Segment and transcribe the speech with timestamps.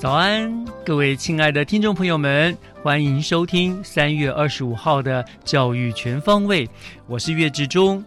[0.00, 6.66] 早安，各位亲爱的听众朋友们，欢迎收听三月二十五号的《教育全方位》，
[7.06, 8.02] 我是岳志忠，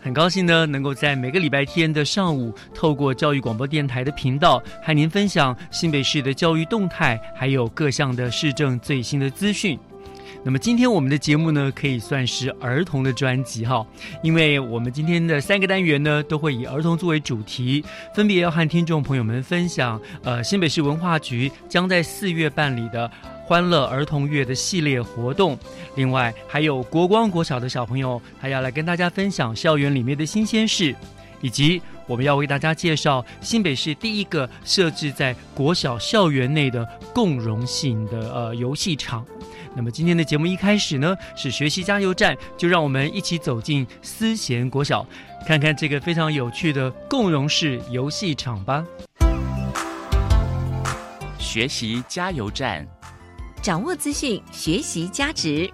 [0.00, 9.76] 很高兴呢，能够在每个礼拜天的上午，透过教育广播电台的频道，和您分享新北市的教育动态，还有各项的市政最新的资讯。
[10.44, 13.86] 那么今天我们的节目呢，可以算是儿童的专辑哈，
[14.24, 23.08] 因为我们今天的三个单元呢，都会以儿童作为主题，分别要和听众朋友们分享，呃，新北市文化局将在四月办理的
[23.46, 25.56] 欢乐儿童月的系列活动，
[25.94, 30.92] 另外还有国光国小的小朋友，还要来跟大家分享校园里面的新鲜事，
[31.40, 39.24] 以及我们要为大家介绍新北市第一个设置在国小校园内的共融性的呃游戏场。
[39.74, 45.06] 那么今天的节目一开始呢，是学习加油站，就让我们一起走进思贤国小，
[45.46, 48.84] 看看这个非常有趣的共融式游戏场吧。
[51.38, 52.86] 学习加油站，
[53.62, 55.70] 掌握资讯，学习加值。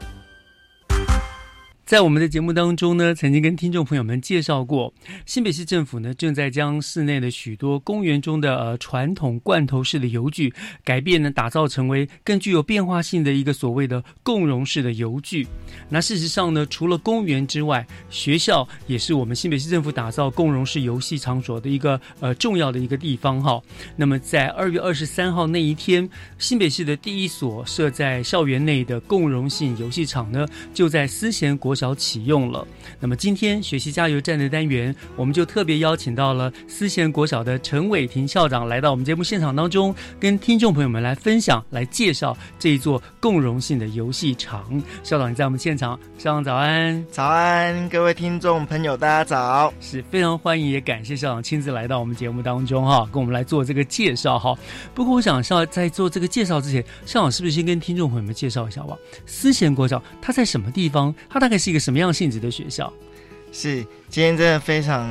[1.89, 4.93] 在我们的节目当中呢，曾经跟听众朋友们介绍过，
[5.25, 10.53] 新北市政府呢正在将市内的许多公园中的呃传统罐头式的游具
[10.85, 15.47] 改变呢，打造成为更具有变化性的一个所谓的共融式的游具。
[15.89, 23.59] 那事实上呢，除了公园之外，学校也是我们新北市政府打造共融式游戏场所的一个呃重要的一个地方哈。
[23.97, 26.07] 那么在二月二十三号那一天，
[26.37, 31.78] 新北市的第一所设在校园内的共融性游戏场呢，就在思贤国。
[31.79, 32.67] 小启用了。
[32.99, 44.83] 那么今天学习加油站的单元，我们就特别邀请到了思贤国小的陈伟霆校长来到我们节目现场当中，跟听众朋友们来分享、来介绍这一座共融性的游戏场。
[45.05, 47.07] 校长，你在我们现场，校长早安！
[47.09, 49.73] 早安，各位听众朋友，大家早！
[49.81, 54.59] 是非常欢迎，也感谢校长亲自来到我们节目当中哈，跟我们来做这个介绍哈。
[54.93, 58.97] 不过我想校在做这个介绍之前，校长是不是先跟听众朋友们介绍一下吧？
[59.27, 61.15] 思贤国小它在什么地方？
[61.31, 61.68] 它大概是。
[61.69, 62.91] 是一个什么样性质的学校？
[63.53, 65.07] 是今天真的非常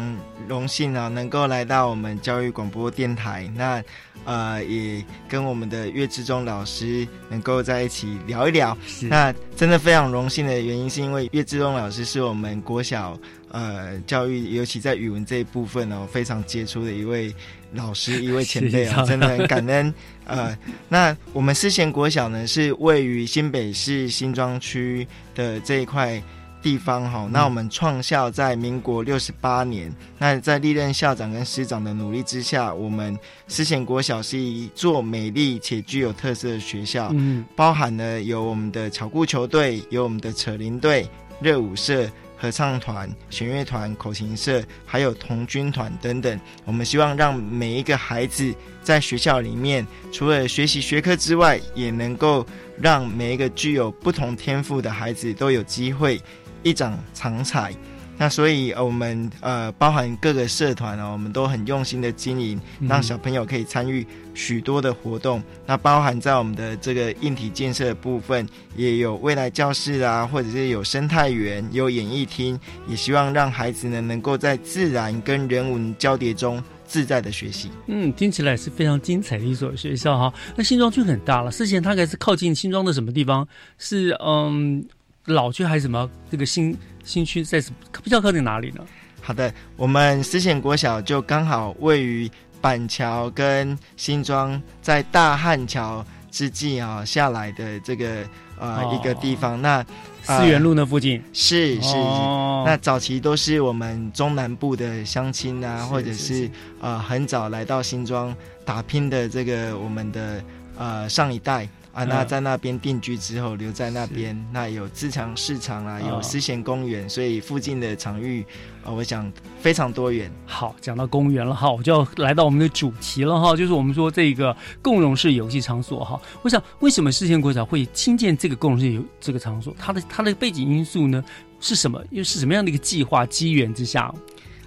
[0.47, 3.47] 荣幸啊，能够来到我们教育广播电台。
[3.55, 3.83] 那
[4.25, 8.75] 呃，也跟我们的岳志忠老师能够在一起聊一聊。
[9.01, 13.15] 那真的非常荣幸的原因，是因为岳志忠老师是我们国小
[13.51, 17.31] 呃教育，尤其在语文这一部分哦，非常杰出的一位
[17.73, 19.93] 老师， 一位前辈啊，真的很感恩。
[20.25, 20.57] 呃，
[20.89, 26.21] 那我们思贤国小呢，是位于新北市新庄区的这一块。
[26.67, 33.17] 地方哈，那我们创校在民国六十八年，那在历任校长跟师长的努力之下，我们
[33.47, 41.07] 思贤国小是一座美丽且具有特色的学校，嗯，包含了有我们的巧固球队，有我们的扯铃队、
[41.39, 46.37] 热舞社、合唱团、弦乐团、口琴社，还有童军团等等。
[46.65, 48.53] 我们希望让每一个孩子
[48.83, 52.45] 在学校里面，除了学习学科之外，也能够
[52.77, 56.21] 让每一个具有不同天赋的孩子都有机会。
[56.63, 57.73] 一掌长彩，
[58.17, 65.41] 那所以呃，我们呃，包含各个社团哦，我们都很用心的经营，让小朋友可以参与许多的活动。
[65.67, 77.69] 那包含在我们的这个硬体建设的部分，也有未来教室啊，或者是有生态园、有演艺厅，也希望让孩子呢能够在自然跟人文交叠中自在的学习。
[77.85, 80.33] 嗯，听起来是非常精彩的一所学校哈。
[80.55, 83.47] 那新庄区很大了，之前大概是靠近新庄的什么地方？
[83.77, 84.83] 是嗯。
[85.27, 86.09] 老区还是什么？
[86.31, 87.61] 这个新新区在
[88.03, 88.83] 比较靠近哪里呢？
[89.21, 92.29] 好的，我们思贤国小就刚好位于
[92.61, 98.25] 板桥跟新庄在大汉桥之际啊下来的这个
[98.57, 99.61] 呃、哦一个地方。
[99.61, 99.85] 那
[100.23, 101.95] 思源路那附近是是。
[101.95, 106.51] 哦那早期都是我们中南部的乡亲啊，或者是是是
[106.81, 108.35] 呃很早来到新庄
[108.65, 110.43] 打拼的这个我们的
[110.77, 118.45] 呃上一代啊，嗯那在那边定居之后留在那边，那有自强市场啊，有哦思贤公园，所以附近的场域
[118.83, 120.31] 呃，我想非常多元。
[120.45, 126.21] 好，讲到公园了哈，我就要来到我们的主题了哈，就是我们说这个共融式游戏场所哈。
[126.43, 129.75] 我想，为什么世贤国小会新建这个共融式游这个场所？
[129.79, 131.23] 它的它的背景因素呢
[131.59, 131.99] 是什么？
[132.11, 134.13] 又是什么样的一个计划机缘之下？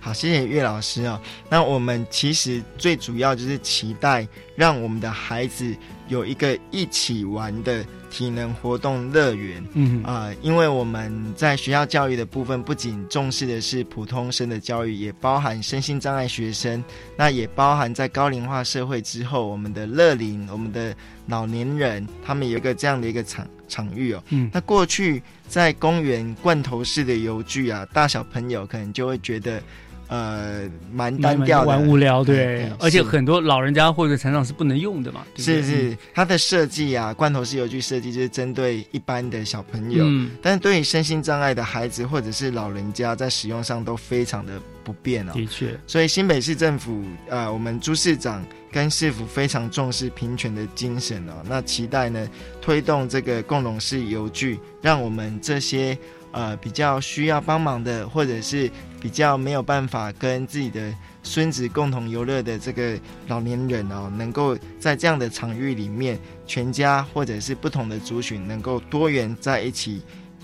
[0.02, 1.20] 好，谢谢岳老师哦。
[1.50, 4.26] 那我们其实最主要就是期待
[4.56, 5.76] 让我们的孩子
[6.10, 9.64] 有一个一起玩的体能活动乐园。
[9.74, 16.84] 嗯啊、因为我们在学校教育的部分，不仅重视的是普通生的教育，也包含身心障碍学生，
[17.16, 20.94] 那也包含在高龄化社会之后，我们的乐龄、我们的
[21.26, 24.22] 老年人，他们有一个这样的一个场场域哦。
[24.30, 29.62] 嗯那过去在公园罐头式的游具啊，大小朋友可能就会觉得，
[30.10, 32.36] 呃，蛮单调的，玩无聊，对。
[32.36, 35.62] 对，而且很多老人家或者残障是不能用的嘛，对对？
[35.62, 45.32] 是是，它的设计啊，罐头式游具设计就是针对一般的小朋友，嗯，但是对于身心障碍的孩子或者是老人家，在使用上都非常的不便哦。
[45.32, 51.34] 的确，所以新北市政府呃，我们朱市长跟市府非常重视平权的精神哦。
[51.48, 52.28] 那期待呢
[52.60, 55.96] 推动这个共融式邮具，让我们这些
[56.32, 62.98] 呃比较需要帮忙的，或者是比较没有办法跟自己的孙子共同游乐的这个
[63.28, 70.02] 老年人哦，能够在这样的场域里面，全家或者是不同的族群能够多元在一起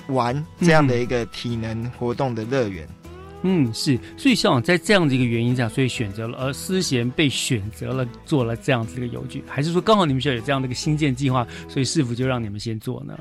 [0.08, 2.88] 玩这样的一个体能活动的乐园。
[3.42, 13.16] 嗯，是，所以校长在这样的一个原因下，所以选择了，而思贤被选择了做了这样子一个邮局，还是说刚好你们学校有这样的一个新建计划，所以市府就让你们先做呢？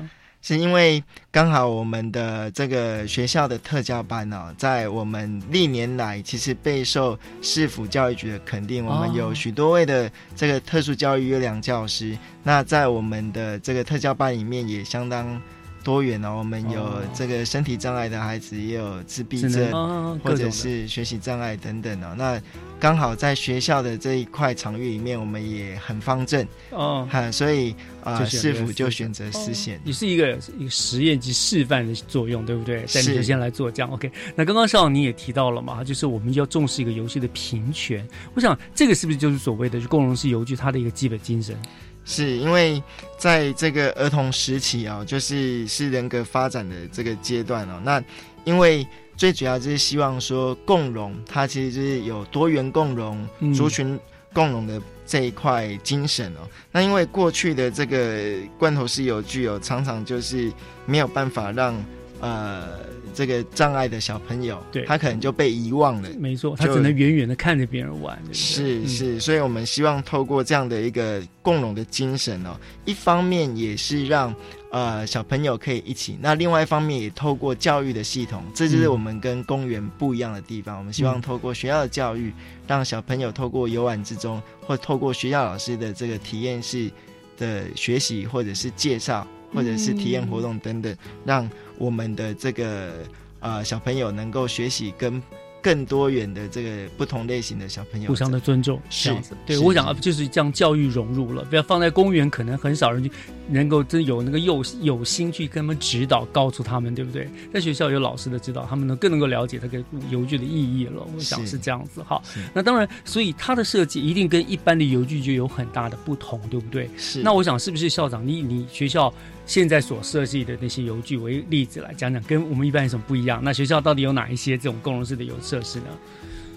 [0.46, 1.02] 是因为
[1.32, 12.16] 刚好我们的这个学校的特教班哦，在我们历年来其实备受市府教育局的肯定，我们有许多位的这个特殊教育优良教师。
[12.44, 15.42] 那在我们的这个特教班里面也相当
[15.82, 19.72] 多元哦，我们有哦这个身体障碍的孩子，也有自闭症。
[19.72, 22.40] 啊，或者是学习障碍等等哦，那
[22.78, 27.74] 刚好在学校的这一块场域里面，我们也很方正，哦，哈，所以
[28.04, 29.80] 啊，就选市府择思贤就选择思贤。
[29.84, 32.84] 也是一个一个实验及示范的作用，对不对？
[32.84, 34.10] 在你先来做这样，OK。
[34.34, 38.06] 那刚刚校长你也提到了嘛，就是我们要重视一个游戏的平权。
[38.34, 41.56] 我想这个是不是就是所谓的就共融式游具它的一个基本精神？
[42.04, 42.80] 是因为
[43.18, 47.80] 在这个儿童时期哦，就是是人格发展的这个阶段哦。
[47.82, 48.00] 那
[48.44, 48.86] 因为
[49.16, 53.98] 最主要就是希望说共融，它其实就是有多元共融、嗯族群
[54.32, 56.40] 共融的这一块精神哦。
[56.70, 60.52] 那因为过去的这个罐头式有具哦，常常就是
[60.84, 61.74] 没有办法让
[62.20, 62.68] 呃
[63.14, 66.10] 这个障碍的小朋友，对他可能就被遗忘了。
[66.18, 72.54] 没错，他只能远远的看着别人玩，对对嗯是是，所以我们希望透过这样的一个共融的精神哦，
[72.84, 74.34] 一方面也是让
[74.76, 80.76] 呃小朋友可以一起，那另外一方面也透过教育的系统，这就是嗯我们跟公园不一样的地方。
[80.76, 82.30] 我们希望嗯透过学校的教育，
[82.66, 86.90] 让小朋友透过游玩之中，或透过学校老师的这个体验式
[87.38, 92.92] 的学习，或者是介绍，或者是体验活动等等，让我们的这个
[93.40, 95.22] 呃小朋友能够学习跟
[95.66, 99.36] 更多元的这个不同类型的小朋友互相的尊重，是这样子。
[99.44, 103.10] 对，我想啊就是将教育融入了，不要放在公园，可能很少人去
[103.48, 107.28] 能够真有那个有有心去跟他们指导，告诉他们，对不对？
[107.52, 111.04] 在学校有老师的指导，他们能更能够了解这个邮局的意义了。
[111.12, 112.22] 我想是是这样子哈。
[112.54, 116.88] 那当然，所以它的设计一定跟一般的邮局就有很大的不同，对不对？
[116.96, 119.12] 是那我想是不是校长，你你学校
[119.46, 123.40] 现在所设计的那些游具为例子来讲讲，跟我们一般有什么不一样？
[123.42, 125.86] 那学校到底有哪一些这种共融式的游设施呢？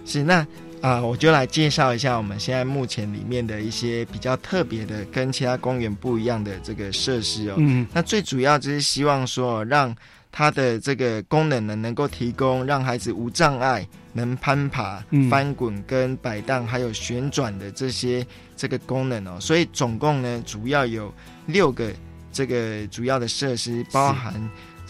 [0.05, 0.45] 是那
[0.81, 7.55] 啊、我就来介绍一下我们现在目前里面的一些比较特别的，跟其他公园不一样的这个设施哦。
[7.57, 9.93] 嗯，那最主要就是希望说，让
[10.31, 19.37] 它的这个功能呢，能够提供让孩子无障碍能攀爬、嗯翻滚跟摆荡，还有旋转的这些这个功能哦。
[19.37, 21.13] 所以总共呢，主要有
[21.47, 21.91] 六个
[22.31, 24.33] 这个主要的设施，包含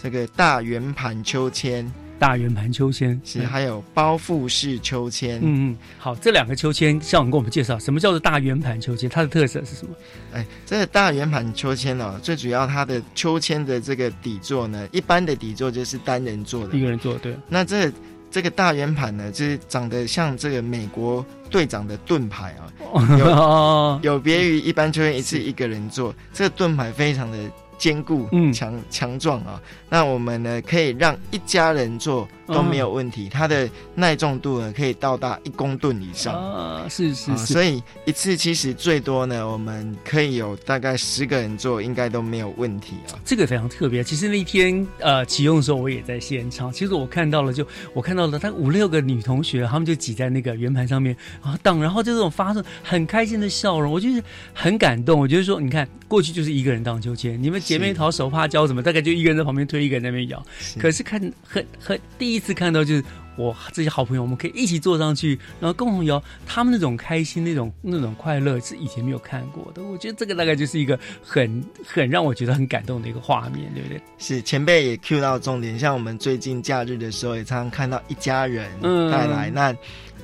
[0.02, 3.20] 这个大圆盘秋千，大圆盘秋千。
[3.24, 5.38] 是还有包覆式秋千。
[5.38, 9.94] 嗯嗯，好，这两个秋千，校长跟我们介绍什么叫做大圆盘秋千，它的特色是什么？
[10.32, 16.76] 哎，这个大圆盘秋千哦，最主要它的秋千的这个底座呢，一般的底座就是单人座的。
[16.76, 17.92] 一，个人坐，对，那这
[18.30, 27.38] 这个大圆盘呢，就是长得像这个美国队长的盾牌啊， 有，有别于一般球员一次一个人做，这个盾牌非常的
[27.80, 29.60] 坚固、嗯强强壮啊。
[29.88, 36.34] 那我们呢，可以让一家人做都没有问题，它的耐重度呢可以到达一公吨以上。
[36.34, 43.18] 啊，是是所以一次其实最多呢，我们可以有大概十个人做，应该都没有问题啊。
[43.24, 44.04] 这个非常特别。
[44.04, 46.70] 其实那天呃启用的时候，我也在现场。
[46.70, 54.22] 其实我看到了就，我看到了，他五六个女同学，她们就挤在那个圆盘上面啊荡，然后就这种发出很开心的笑容，我就是
[54.52, 55.18] 很感动。
[55.18, 60.44] 我觉得说，你看过去就是一个人荡秋千，你们姐妹淘手帕交什么，大概就一个人在旁边推，一个人在那边摇。
[60.78, 63.04] 可是看很很第一次看到就是。
[63.36, 69.82] 我这些好朋友，我们可以一起坐上去，然后共同摇，他们那种开心、那种那种快乐是以前没有看过的。
[69.82, 74.02] 我觉得这个大概就是一个很很让我觉得很感动的一个画面，对不对？
[74.18, 79.48] 是前辈也 cue 到重点，像我们最近假日的时候，也常常看到一家人嗯带来。
[79.48, 79.74] 那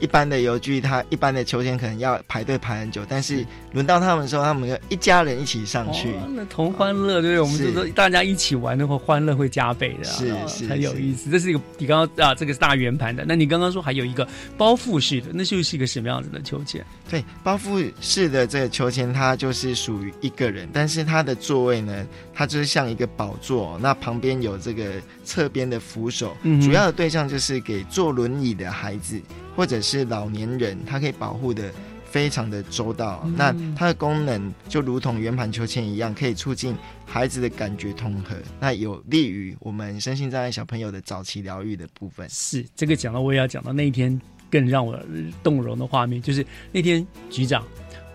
[0.00, 6.12] 一般的邮局，它一般的秋千可能要排队排很久，但是轮到他们的时候，他们就一家人一起上去。
[6.12, 7.40] 哦、那同欢乐，对不对？
[7.40, 11.30] 我们就说大家一起玩的话，欢乐会加倍的、啊，是是很有意思。
[11.30, 13.24] 这是一个你刚刚啊，这个是大圆盘的。
[13.26, 14.26] 那你刚刚说还有一个
[14.56, 16.84] 包覆式的，那就是一个什么样子的秋千？
[17.08, 24.92] 对，包覆式的这个秋千，它就是属于一个人，但是它的座位呢，它就是像一个宝座，那旁边有这个
[25.24, 29.20] 侧边的扶手，嗯、主要的对象就是给坐轮椅的孩子
[29.56, 31.72] 或者是老年人，它可以保护的。
[32.08, 42.26] 非常的周到，嗯那它的功能就如同圆盘秋千一样，可以促进孩子的感觉统合，那有利于我们身心障碍小朋友的早期疗愈的部分。
[42.30, 44.18] 是这个讲到我也要讲到那一天
[44.50, 44.98] 更让我
[45.42, 47.62] 动容的画面，就是那天局长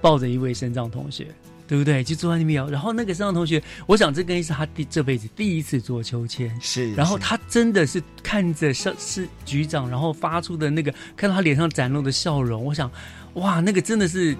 [0.01, 1.27] 抱着一位身障同学。
[1.71, 2.03] 对不对？
[2.03, 6.93] 就坐在那边摇，然后那个身障同学，我想这更是他第这辈子第一次坐秋千，是。
[6.95, 12.91] 然后他真的是看着上是局长，然后发出的那个看到他脸上展露的笑容，我想，
[13.35, 14.35] 哇，那个真的是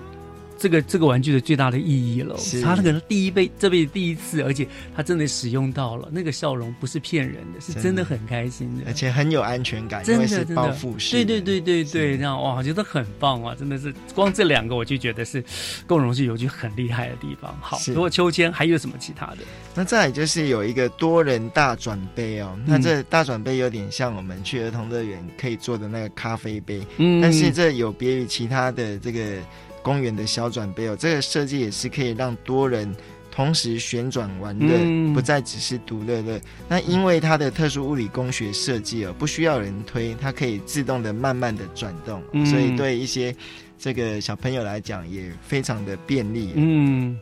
[0.62, 2.36] 这个这个玩具的最大的意义了。
[2.62, 11.16] 他那个第一辈这辈子第一次，而且他真的使用到了，那个笑容不是骗人的，是真的很开心的，而且很有安全感，真的是包覆式。
[11.16, 13.56] 对对对对对，这样哇，我觉得很棒啊！
[13.58, 15.44] 真的是光这两个，我就觉得是
[15.88, 17.58] 共融是有句很厉害的地方。
[17.60, 19.38] 好，除了秋千，还有什么其他的？
[19.74, 29.38] 那再来就是有一个多人大转杯哦，那这大转杯有点像我们去儿童乐园可以做的那个咖啡杯，嗯，但是这有别于其他的这个
[29.82, 32.96] 公园的小转杯哦，这个设计也是可以让多人。
[33.34, 36.38] 同时旋转玩乐，嗯、不再只是独乐乐。
[36.68, 43.34] 那因为它的特殊物理工学设计哦，不需要人推，它可以自动的慢慢的转动，嗯、所以对一些
[43.80, 46.52] 这个小朋友来讲也非常的便利。
[46.56, 47.18] 嗯。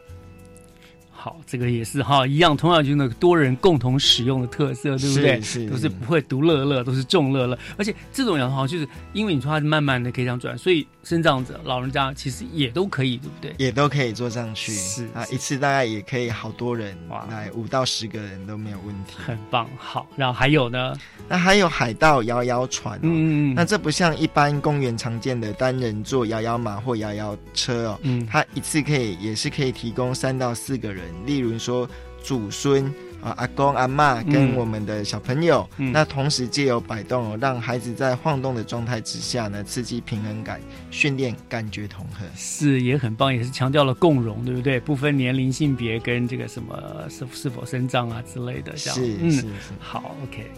[1.21, 5.41] 好，这个也是哈，一样，同样就是那个多人共同使用的特色，对不对？
[5.41, 7.59] 是都是不会独乐乐，都是众乐乐。
[7.75, 13.53] 而且这种摇好就是因为你说它是慢慢的可以这样转，所以生长者、老人家其实也都可以，对不对？
[13.57, 14.71] 也都可以坐上去。
[14.71, 19.15] 是啊，一次大概也可以好多人，哇，来五到十个人都没有问题。
[19.17, 19.69] 很棒。
[19.77, 20.95] 好，然后还有呢？
[21.27, 31.89] 那还有海盗摇摇船、哦，嗯，那这不像一般公园常见的单人坐摇摇马或摇摇车哦，嗯，它一次可以也是可以提供三到四个人，例如说
[32.21, 32.85] 祖孙
[33.21, 44.79] 啊、阿公阿妈跟我们的小朋友，嗯、那同时借由摆动哦，让孩子在晃动的状态之下呢，刺激平衡感，训练感觉统合，是也很棒，也是强调了共融，对不对？
[44.79, 48.97] 不分年龄、性别跟这个什么是是否生长啊之类的，这样。
[48.97, 49.31] 是嗯。
[49.31, 49.47] 是是，
[49.79, 50.49] 好，OK。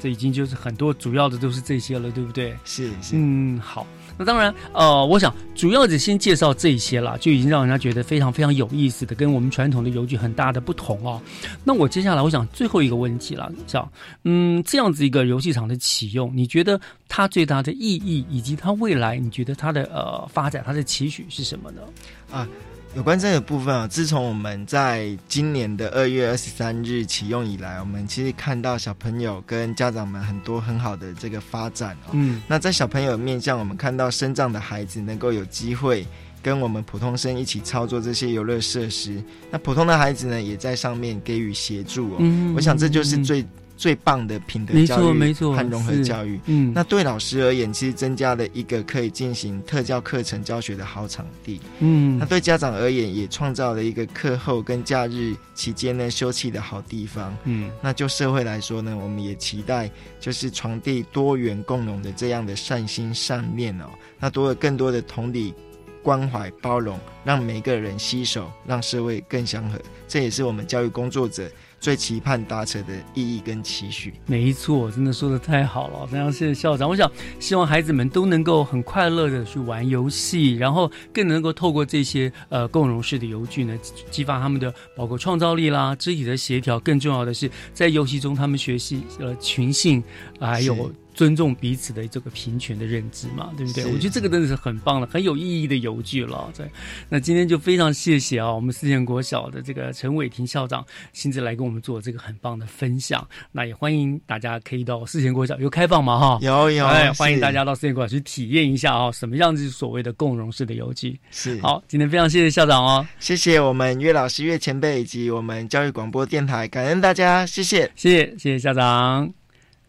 [0.00, 2.56] 这已经就是很多主要的都是这些了，对不对？
[2.64, 3.86] 是是，嗯，好。
[4.18, 11.20] 那当然，呃，我想主要的先介绍这些啦，就已经让人家觉得非常非常有意思的，跟我们传统的邮局很大的不同哦。
[11.62, 13.86] 那我接下来我想最后一个问题了，叫
[14.24, 21.82] 嗯这样子一个游戏场的启用，你觉得它最大的意义，以及它未来你觉得它的呃发展，它的期许是什么呢？
[22.30, 22.48] 啊。
[22.96, 32.12] 有关这个部分啊，自从我们在今年的二月二十三日启用以来，我们其实看到小朋友跟家长们很多很好的这个发展哦。
[32.12, 36.06] 嗯，那在小朋友面向，我们看到生长的孩子能够有机会
[36.42, 42.16] 跟我们普通生一起操作这些游乐设施，那普通的孩子呢，也在上面给予协助哦。
[42.20, 43.44] 嗯，我想这就是最。
[43.76, 63.84] 最棒的品德教育和融合教育，嗯，那对老师而言，其实增加了一个可以进行特教课程教学的好场地，嗯，那对家长而言，也创造了一个课后跟假日期间呢休憩的好地方，嗯，那就社会来说呢，我们也期待就是传递多元共融的这样的善心善念哦，
[64.18, 65.54] 那多了更多的同理。
[66.02, 69.76] 关怀包容，让每个人携手，让社会更祥和。
[70.06, 71.50] 这也是我们教育工作者。
[71.86, 76.88] 最期盼达成的意义跟期许，没错，真的说的太好了，非常谢谢校长。
[76.88, 83.78] 我想，希望孩子们都能够很快乐的去玩游戏，然后更能够透过这些呃共融式的游具呢，
[84.10, 86.80] 激发他们的包括创造力啦、肢体的协调。
[86.80, 90.02] 更重要的是，在游戏中他们学习呃群性，
[90.40, 90.90] 还有。
[91.16, 93.86] 尊重彼此的这个平权的认知嘛，对不对？
[93.86, 96.52] 我觉得这个真的是很棒的、很有意义的游具了。
[96.54, 96.70] 对，
[97.08, 103.26] 那今天就非常谢谢啊，我们四线国小的这个陈伟霆校长亲自来跟我们做这个很棒的分享。
[103.50, 106.38] 那也欢迎大家可以到四线国小有开放嘛哈？
[106.42, 111.18] 有有，哎，欢迎大家到四线国小去体验一下啊，什么样子所谓的共融式的游具？
[111.30, 119.45] 是好，今天非常谢谢校长哦，谢谢我们岳老师、岳前辈以及我们教育广播电台，感恩大家，谢谢，谢谢，谢谢校长。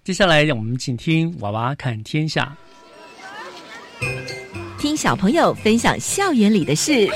[0.07, 2.55] 接下来，让我们请听《娃娃看天下》，
[4.79, 7.09] 听小朋友分享校园里的事。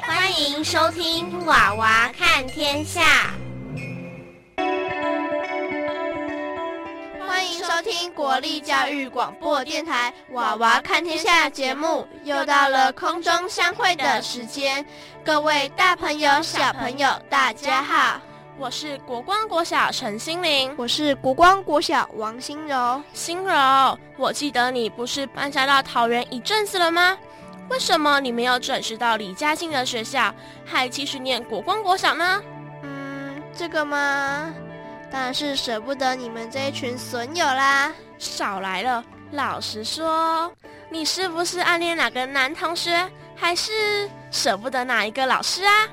[0.00, 3.34] 欢迎收听《娃娃看天下》，
[7.28, 12.08] 欢迎收听国立教育广播电台《娃娃看天下》节目。
[12.24, 14.82] 又到了空中相会的时间，
[15.22, 18.18] 各位大朋友、小朋友，大家好。
[18.60, 23.02] 我是国光国小陈心玲，我是国光国小王心柔。
[23.14, 27.16] 心柔，我记得你不是搬家到桃园一阵子了吗？
[27.70, 30.30] 为什么你没有转学到离家近的学校，
[30.62, 32.42] 还继续念国光国小呢？
[32.82, 34.52] 嗯，这个嘛，
[35.10, 37.90] 当然是舍不得你们这一群损友啦。
[38.18, 40.52] 少来了，老实说，
[40.90, 45.88] 你是不是暗恋哪个男同学，还是舍不得哪一个老师啊？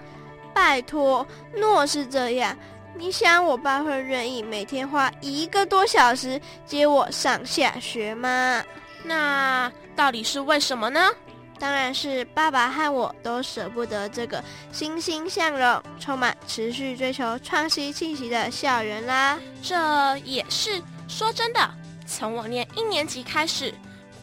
[0.58, 2.58] 拜托，若是这样，
[2.96, 8.64] 你想我爸会愿意每天花一个多小时接我上下学吗？
[9.04, 11.12] 那到底是为什么呢？
[11.60, 19.40] 当然是爸爸和我都舍不得这个欣欣向荣、充满持续追求创新气息的校园啦。
[19.62, 21.70] 这也是说真的，
[22.08, 23.72] 从我念一年级开始，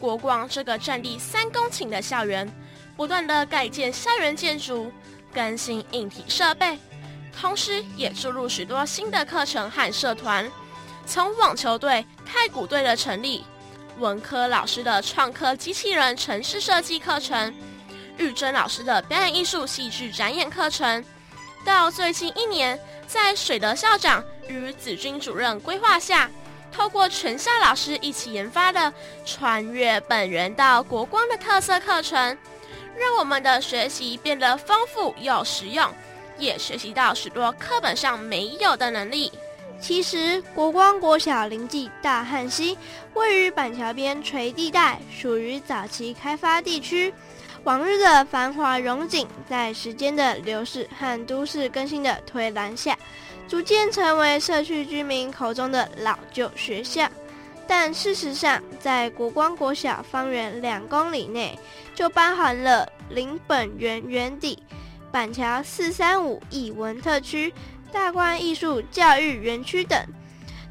[0.01, 2.45] 国光这个占地三公顷的校园，
[2.97, 4.91] 不断的改建校园建筑。
[5.35, 6.79] 更新硬体设备，
[7.37, 10.49] 同时也注入许多新的课程和社团。
[11.05, 13.43] 从网球队、太鼓队的成立，
[13.99, 17.53] 文科老师的创客机器人城市设计课程，
[18.17, 21.03] 玉珍老师的表演艺术戏剧展演课程，
[21.65, 26.31] 到最近一年，在水德校长与子君主任规划下，
[26.71, 28.93] 透过全校老师一起研发的
[29.25, 32.37] 穿越本源到国光的特色课程。
[32.97, 35.85] 让我们的学习变得丰富又实用，
[36.37, 39.31] 也学习到许多课本上没有的能力。
[39.79, 42.77] 其实，国光国小临近大汉溪，
[43.13, 47.13] 位于板桥边陲地带，属于早期开发地区。
[47.65, 52.97] 往日的繁华荣景，在时间的流逝和都市更新的推澜下，
[53.47, 57.09] 逐渐成为社区居民口中的老旧学校。
[57.67, 61.57] 但事实上，在国光国小方圆两公里内，
[61.95, 64.61] 就包含了林本源园地、
[65.11, 67.53] 板桥四三五艺文特区、
[67.91, 69.97] 大观艺术教育园区等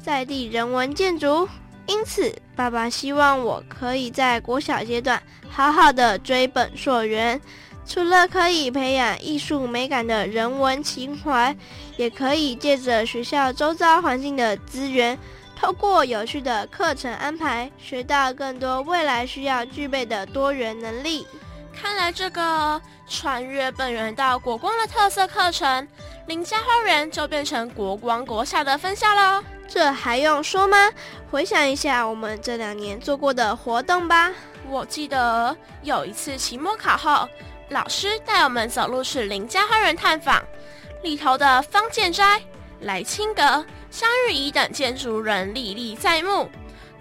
[0.01, 1.49] 在地人文建筑。
[1.87, 7.39] 因此，爸爸希望我可以在国小阶段好好的追本溯源，
[7.85, 11.55] 除了可以培养艺术美感的人文情怀，
[11.95, 15.17] 也可以借着学校周遭环境的资源。
[15.55, 21.25] 透过有趣的课程安排，学到更多未来需要具备的多元能力。
[21.73, 25.87] 看来这个穿越本源到国光的特色课程，
[26.27, 29.43] 林家花园就变成国光国小的分校喽。
[29.67, 30.77] 这还用说吗？
[31.31, 34.31] 回想一下我们这两年做过的活动吧。
[34.69, 37.27] 我记得有一次期末考后，
[37.69, 40.43] 老师带我们走路去林家花园探访，
[41.01, 42.41] 里头的方建斋、
[42.81, 43.65] 来清阁。
[43.95, 46.49] 香玉仪等建筑人历历在目，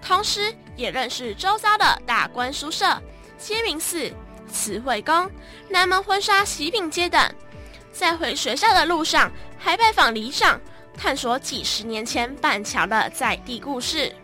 [0.00, 2.86] 同时也认识周遭的大观书社、
[3.36, 4.08] 接明寺、
[4.48, 5.28] 慈惠宫、
[5.68, 7.20] 南门婚纱喜饼街等。
[7.90, 9.28] 在回学校的路上，
[9.58, 10.60] 还拜访里长，
[10.96, 14.14] 探索几十年前板桥的在地故事。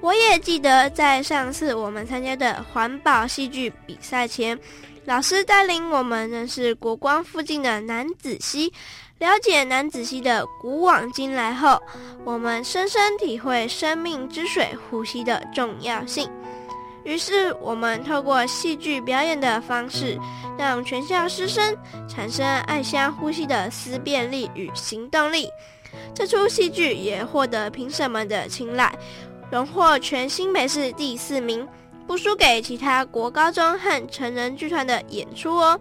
[0.00, 4.58] 我也记得，在上次我们参加的环保戏剧比赛前，
[5.04, 8.72] 老师带领我们认识国光附近的南子溪。
[9.18, 11.80] 了解南子溪的古往今来后，
[12.22, 16.30] 我们深深体会生命之水呼吸的重要性。
[17.02, 20.18] 于是，我们透过戏剧表演的方式，
[20.58, 21.74] 让全校师生
[22.06, 25.48] 产生爱乡呼吸的思辨力与行动力。
[26.14, 28.92] 这出戏剧也获得评审们的青睐，
[29.50, 31.66] 荣获全新北市第四名，
[32.06, 35.80] 不输给其他国高中和成人剧团的演出哦。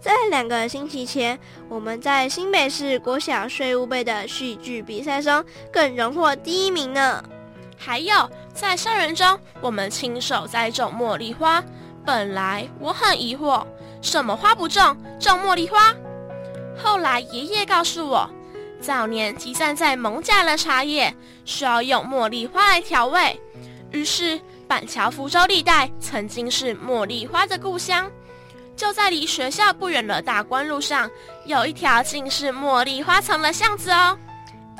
[0.00, 7.22] 在两个星期前，我们在新北市国小税务杯的戏剧比赛中更荣获第一名呢。
[7.76, 11.62] 还有，在校园中，我们亲手栽种茉莉花。
[12.04, 13.62] 本来我很疑惑，
[14.00, 15.94] 什么花不种，种茉莉花。
[16.82, 18.28] 后来爷爷告诉我，
[18.80, 23.38] 早年积散在蒙家的茶叶需要用茉莉花来调味。
[23.90, 28.10] 于是板桥福州历代曾经是茉莉花的故乡。
[28.80, 31.10] 就在离学校不远的大关路上，
[31.44, 34.16] 有一条尽是茉莉花丛的巷子哦。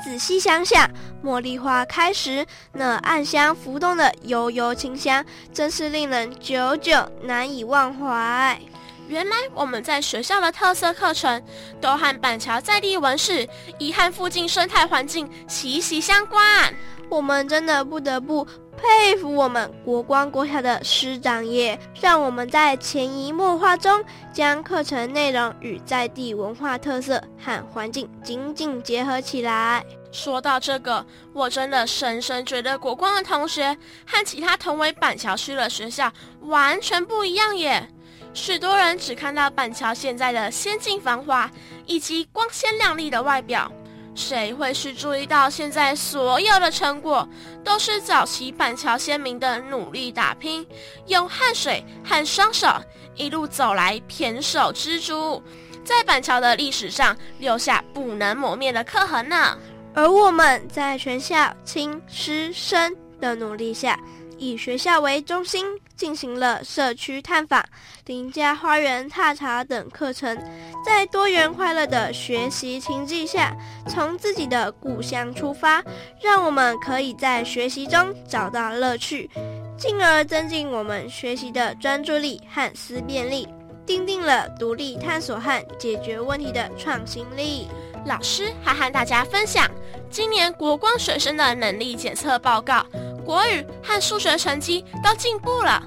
[0.03, 0.89] 仔细想想，
[1.23, 8.59] 茉莉花开时那暗香浮动的悠悠清香，真是令人久久难以忘怀。
[9.07, 11.39] 原来我们在学校的特色课程，
[11.79, 16.73] 都和板桥在地文史、遗憾附近生态环境息息相关。
[17.11, 18.47] 我们真的不得不。
[18.77, 29.85] 佩服我们国光国小的师长耶，让我们在潜移默化中将课程内容与在地文化特色和环境紧紧结合起来。
[30.11, 37.87] 说到这个，我真的深深觉得国光的同学和其他同为板桥区的学校完全不一样耶。
[38.33, 41.51] 许多人只看到板桥现在的先进繁华
[41.85, 43.71] 以及光鲜亮丽的外表。
[44.13, 47.27] 谁会去注意到，现在所有的成果
[47.63, 50.65] 都是早期板桥先民的努力打拼，
[51.07, 52.67] 用汗水和双手
[53.15, 55.41] 一路走来，胼手知足，
[55.83, 59.57] 在板桥的历史上留下不能磨灭的刻痕呢。
[59.93, 63.99] 而我们在全校青师生的努力下。
[64.41, 67.63] 以学校为中心，进行了社区探访、
[68.07, 70.35] 邻家花园踏查等课程，
[70.83, 73.55] 在多元快乐的学习情境下，
[73.87, 75.83] 从自己的故乡出发，
[76.19, 79.29] 让我们可以在学习中找到乐趣，
[79.77, 83.47] 进而增进我们学习的专注力和思辨力，
[83.85, 87.67] 奠定了独立探索和解决问题的创新力。
[88.05, 89.69] 老师还和大家分享
[90.09, 92.85] 今年国光学生的能力检测报告。
[93.23, 95.81] 国语和数学成绩都进步了，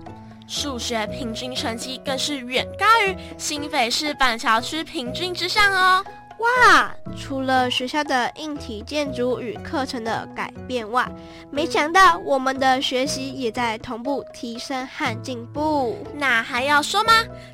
[0.46, 6.04] 数学平均成绩更是远高于新北市板桥区平均之上哦！
[6.44, 11.08] 哇，除了学校的硬体建筑与课程的改变外，
[11.50, 15.96] 没想到我们的学习也在同步提升和进步。
[16.14, 17.12] 那还要说吗？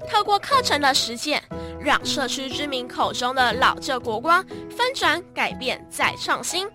[0.08, 1.40] 透过课程的实践，
[1.80, 4.44] 让社区居民口中的老旧国光
[4.76, 6.68] 翻转、改变再创新。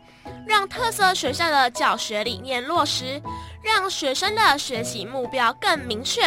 [0.47, 3.21] 让特色学校的教学理念落实，
[3.61, 6.21] 让学生的学习目标更明确，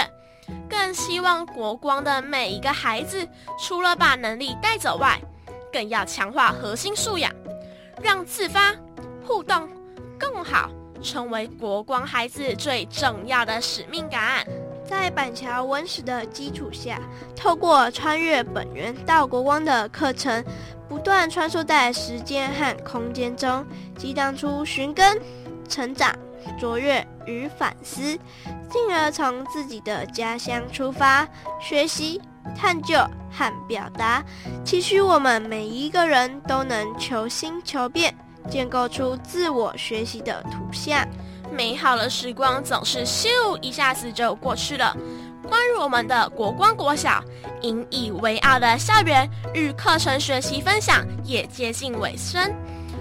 [0.68, 3.26] 更希望国光的每一个孩子，
[3.58, 5.20] 除了把能力带走外，
[5.72, 7.32] 更要强化核心素养，
[8.02, 8.74] 让自发
[9.26, 9.68] 互动
[10.18, 10.70] 更好，
[11.02, 14.46] 成为国光孩子最重要的使命感。
[14.84, 16.98] 在板桥文史的基础下，
[17.36, 20.42] 透过穿越本源到国光的课程，
[20.88, 23.66] 不断穿梭在时间和空间中，
[23.98, 25.20] 激荡出寻根、
[25.68, 26.16] 成长、
[26.58, 28.18] 卓越与反思，
[28.70, 31.28] 进而从自己的家乡出发，
[31.60, 32.18] 学习、
[32.56, 32.96] 探究
[33.30, 34.22] 和表达，
[34.64, 38.14] 期许我们每一个人都能求新求变，
[38.50, 41.06] 建构出自我学习的图像。
[41.50, 43.26] 美好的时光总是咻
[43.62, 44.96] 一下子就过去了。
[45.48, 47.24] 关于我们的国光国小
[47.62, 52.54] 引以为傲的校园与课程学习分享也接近尾声。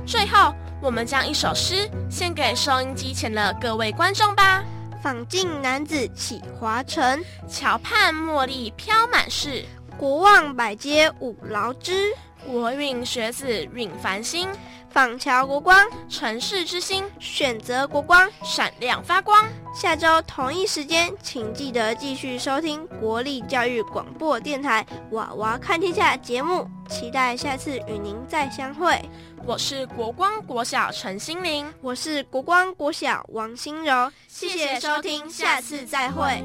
[0.06, 4.64] 最后，我们将一首诗献给收音机前的各位观众吧。
[5.02, 9.64] 访尽男子起华城，桥畔茉莉飘满市。
[9.98, 12.14] 国望百阶五劳之，
[12.46, 14.48] 国运学子运繁星。
[14.90, 19.46] 访桥国光，城市之星，选择国光，闪亮发光。
[19.76, 29.00] 下周同一时间，请记得继续收听国立教育广播电台《娃娃看天下》节目，期待下次与您再相会。
[29.48, 36.44] 我是国光国小陈心玲，我是国光国小王心柔，谢谢收听，下次再会。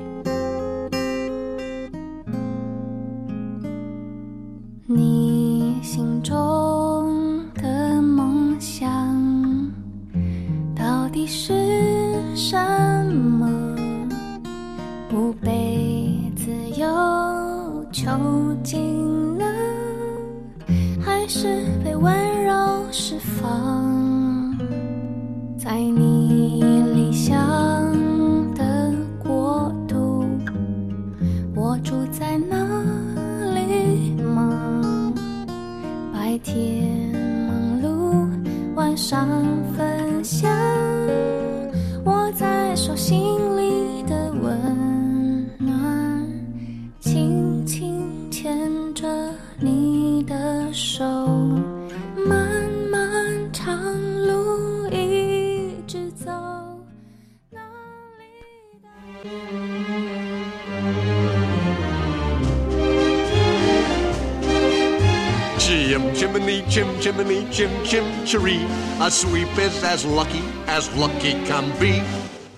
[67.52, 68.64] Chim chim cheree.
[68.98, 72.02] A sweep is as lucky as lucky can be.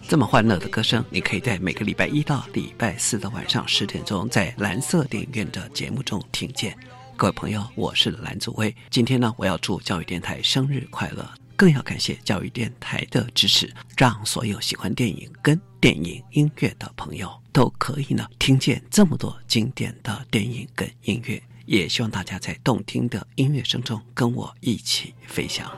[0.07, 6.77] 这么欢乐的歌声，你可以在每个礼拜一到礼拜四的晚上十点钟，在蓝色电影院的节目中听见。
[7.17, 8.75] 各位朋友，我是蓝祖威。
[8.91, 21.43] 今天呢，我要祝教育电台生日快乐，更要感谢教育电台的支持，让所有喜欢电影跟电影音乐的朋友都可以呢听见这么多经典的电影跟音乐。
[21.67, 25.71] 也希望大家在动听的音乐声中跟我一起飞翔。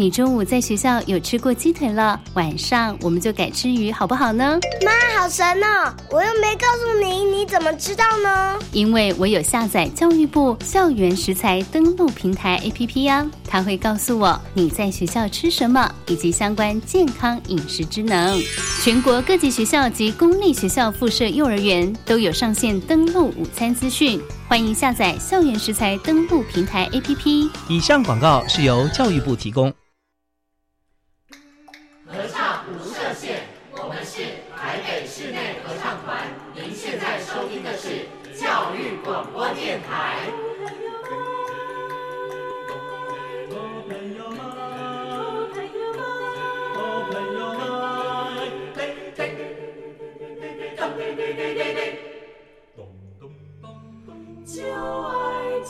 [0.00, 4.56] 你中午在学校有吃过鸡腿了，晚上我们就改吃鱼，好不好呢？
[4.84, 5.92] 妈，好神哦！
[6.12, 8.56] 我又没告诉你，你怎么知道呢？
[8.70, 18.40] 因为我有下载教育部校园食材登录平台 APP 呀，它会告诉我你在学校吃什么，以及相关健康饮食之能。
[18.80, 27.50] 全国各级学校及公立学校附设幼儿园都有上线登录午餐资讯，欢迎下载校园食材登录平台 APP。
[27.68, 29.70] 以上广告是由教育部提供。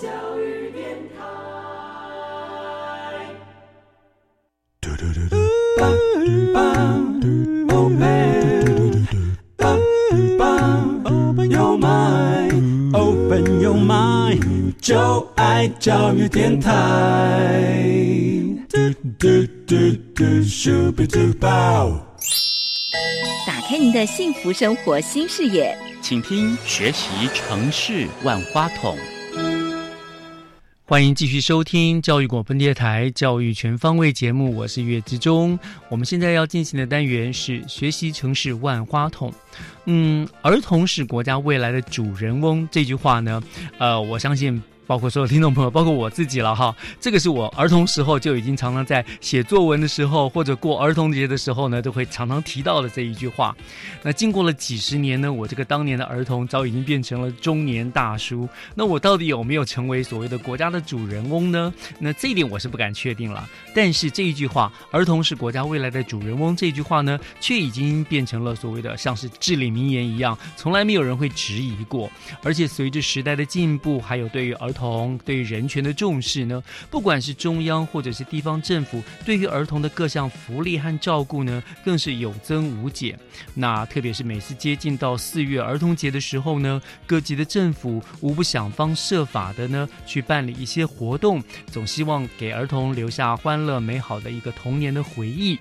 [0.00, 0.06] 教
[0.38, 1.24] 育电台。
[4.80, 5.36] 嘟嘟嘟嘟。
[11.04, 16.70] Open your mind, open your mind，就爱教育电台。
[23.44, 28.96] 打开您的幸福生活新视野，请听学习城市万花筒。
[30.88, 35.58] 欢迎继续收听教育广播电台《教育全方位》节目，我是岳志忠。
[35.90, 39.30] 我们现在要进行的单元是学习城市万花筒。
[39.84, 43.42] 嗯，儿童是国家未来的主人翁这句话呢，
[43.76, 44.62] 呃，我相信。
[44.88, 46.74] 包括所有听众朋友，包括我自己了哈。
[46.98, 53.54] 这个是我儿童时候就已经常常在写作文的时候，或者过儿童节的时候呢，都会常常提到的这一句话。
[54.02, 58.48] 那经过了几十年呢，我这个当年的儿童早已经变成了中年大叔。
[58.74, 61.70] 那我到底有没有成为所谓的国家的主人翁呢？
[61.98, 63.46] 那这一点我是不敢确定了。
[63.74, 72.10] 但是这一句话“儿童是国家未来的主人翁”这句话呢，却已经变成了所谓的像是至理名言一样，从来没有人会质疑过。
[72.42, 83.18] 而且随着时代的进步，还有对于儿童童对人权的重视呢，不管是中央或者是地方政府，对于儿童的各项福利和照顾呢，更是有增无减。
[83.54, 95.58] 那特别是每次接近到四月儿童节的时候呢，各级的政府无不想方设法的呢，去办理一些活动，总希望给儿童留下欢乐美好的一个童年的回忆。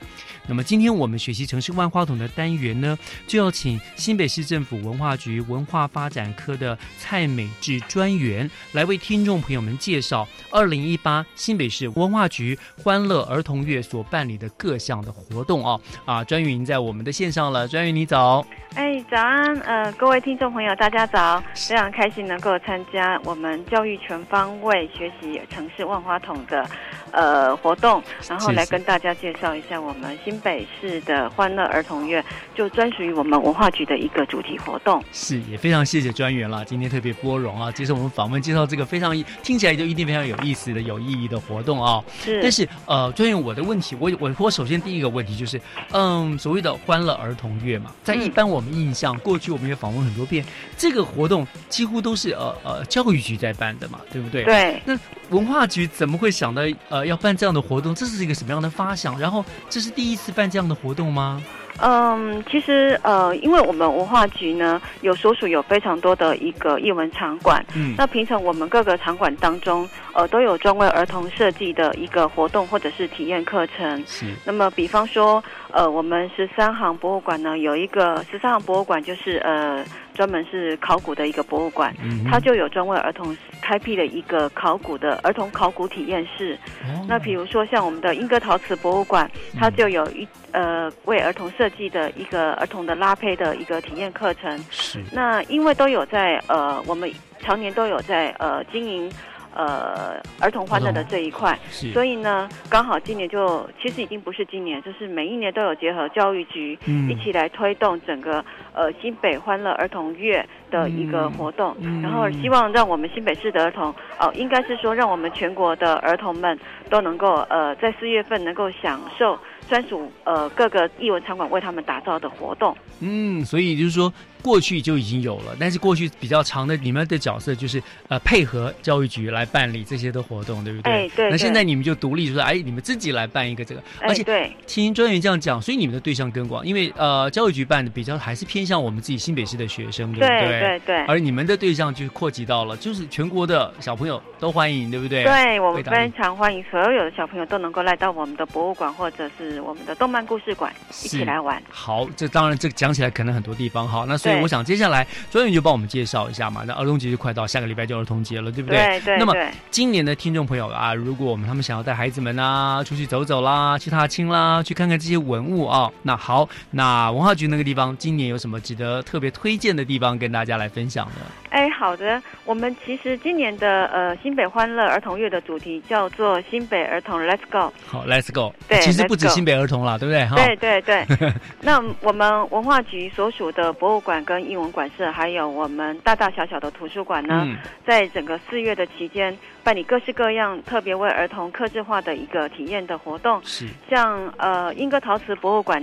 [0.47, 8.97] 那么今天我们学习城市万花筒的单元呢，就要请新北市政府文化局文化发展科的蔡美智专员来为。
[9.07, 15.79] 听众朋友们，介绍二零一八新北市文化局欢乐儿童月所办理的各项的活动哦。
[16.03, 18.45] 啊，专员已经在我们的线上了，专员你早。
[18.73, 26.69] 哎，早安，呃，各位听众朋友，大家早，非常开心能够参加我们教育全方位学习城市万花筒的
[27.11, 32.23] 呃活动，然后来跟大家介绍一下我们新北市的欢乐儿童月，
[32.53, 35.01] 就专属于我们文化局的一个主题活动。
[35.13, 38.97] 是，也非常谢谢专员了，今天特别波荣啊，接受我们访问，介绍这个非。
[38.97, 42.03] 常听起来就一定非常有意思的、有意义的活动啊！
[42.25, 50.43] 是，但是呃，专员，我的问题，我我我首先第一个问题就是，嗯，所谓的欢乐儿童月嘛，在一般我们印象，过去我们也访问很多遍，
[50.75, 54.43] 这个活动几乎都是呃呃教育局在办的嘛，对不对？
[54.43, 54.81] 对。
[54.83, 54.97] 那
[55.29, 57.93] 文化局怎么会想到呃要办这样的活动？
[57.93, 59.19] 这是一个什么样的发想？
[59.19, 61.41] 然后这是第一次是办这样的活动吗？
[61.81, 74.03] 嗯，其实呃，因为我们文化局呢有所属有非常多的一个艺文场馆，嗯，那平常我们各个场馆当中，呃，都有专为儿童设计的一个活动或者是体验课程。
[74.05, 74.25] 是。
[74.45, 79.83] 那么，比方说，呃，我们十三行博物馆呢有一个十三行博物馆，就是呃。
[80.17, 86.57] 专门是考古的一个博物馆，嗯它就有专为儿童开辟了一个考古的儿童考古体验室。
[86.85, 90.27] 哦那比如说像我们的英歌陶瓷博物馆，它就有一
[90.57, 94.57] 呃为儿童设计的一个儿童的拉胚的一个体验课程。
[94.71, 99.11] 是那因为都有在呃，我们常年都有在呃经营。
[99.59, 101.57] 呃，儿童欢乐的这一块，
[101.91, 122.75] 所以呢，刚好今年就其实已经不是今年，就是每一年都有结合教育局、嗯一起来推动整个呃新北欢乐儿童月的一个活动，嗯然后希望让我们新北市的儿童，哦、应该是说让我们全国的儿童们都能够呃在四月份能够享受专属呃各个艺文场馆为他们打造的活动。
[122.99, 130.91] 嗯，所以就是说，过去就已经有了，但是过去比较长的你们的角色就是呃配合教育局来办理这些的活动，对不对？
[130.93, 140.59] 哎对对那现在你们就独立说，哎，你们自己来办一个这个，而且哎对听专员这样讲，所以你们的对象更广，因为呃教育局办的比较还是偏向我们自己新北市的学生，对不对对？
[140.59, 145.23] 对对而你们的对象就扩及到了，就是全国的小朋友都欢迎，对不对？
[145.23, 150.73] 对我们非常欢迎所有的小朋友都能够来到我们的博物馆或者是我们的动漫故事馆
[151.03, 151.61] 一起来玩。
[151.69, 156.63] 好，这当然这讲起来可能很多地方哈，那所以我想接下来专员就帮我们介绍一下嘛。
[156.65, 159.33] 那儿童节就快到，下个礼拜就儿童节了，对不对对对那么
[159.71, 171.21] 今年的听众朋友啊，如果我们他们想要带孩子们啊出去走走啦，去踏青啦，去看看这些文物啊，那好，那文化局那个地方今年有什么值得特别推荐的地方跟大家来分享呢？
[171.49, 177.71] 哎，好的，我们其实今年的呃新北欢乐儿童月的主题叫做新北儿童 Let's Go。
[177.85, 178.53] 好，Let's go。
[178.67, 180.25] 对其实不止新北儿童啦，对不对？
[180.25, 193.39] 哈，对对对， 那我们文化局所属的博物馆跟英文馆舍，还有我们大大小小的图书馆呢，嗯在整个四月的期间，办理各式各样特别为儿童客制化的一个体验的活动。
[193.43, 195.81] 是像呃英歌陶瓷博物馆，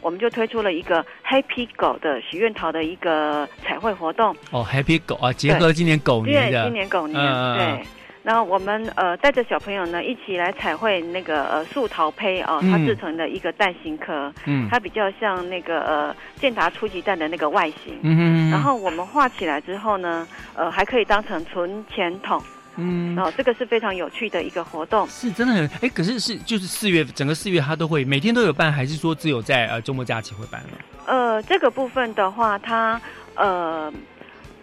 [0.00, 4.34] 我们就推出了一个 Happy 狗的许愿桃的一个彩绘活动。
[4.50, 7.86] 哦，Happy 狗啊，结合今年狗年的，对，今年狗年，嗯对。
[8.22, 17.98] 然后我们呃带着小朋友呢一起来彩绘那个呃树桃胚哦，嗯它制成的一个蛋形壳，嗯它比较像那个呃健达初级蛋的那个外形。
[18.02, 22.42] 嗯哼然后我们画起来之后呢，呃还可以当成存钱筒，
[22.76, 25.08] 嗯然后这个是非常有趣的一个活动。
[25.08, 30.76] 是真的很哎，可是是就是四月整个四月它都会每天都有办，还是说只有在呃周末假期会办呢？
[31.06, 33.00] 呃，这个部分的话，它
[33.34, 33.90] 呃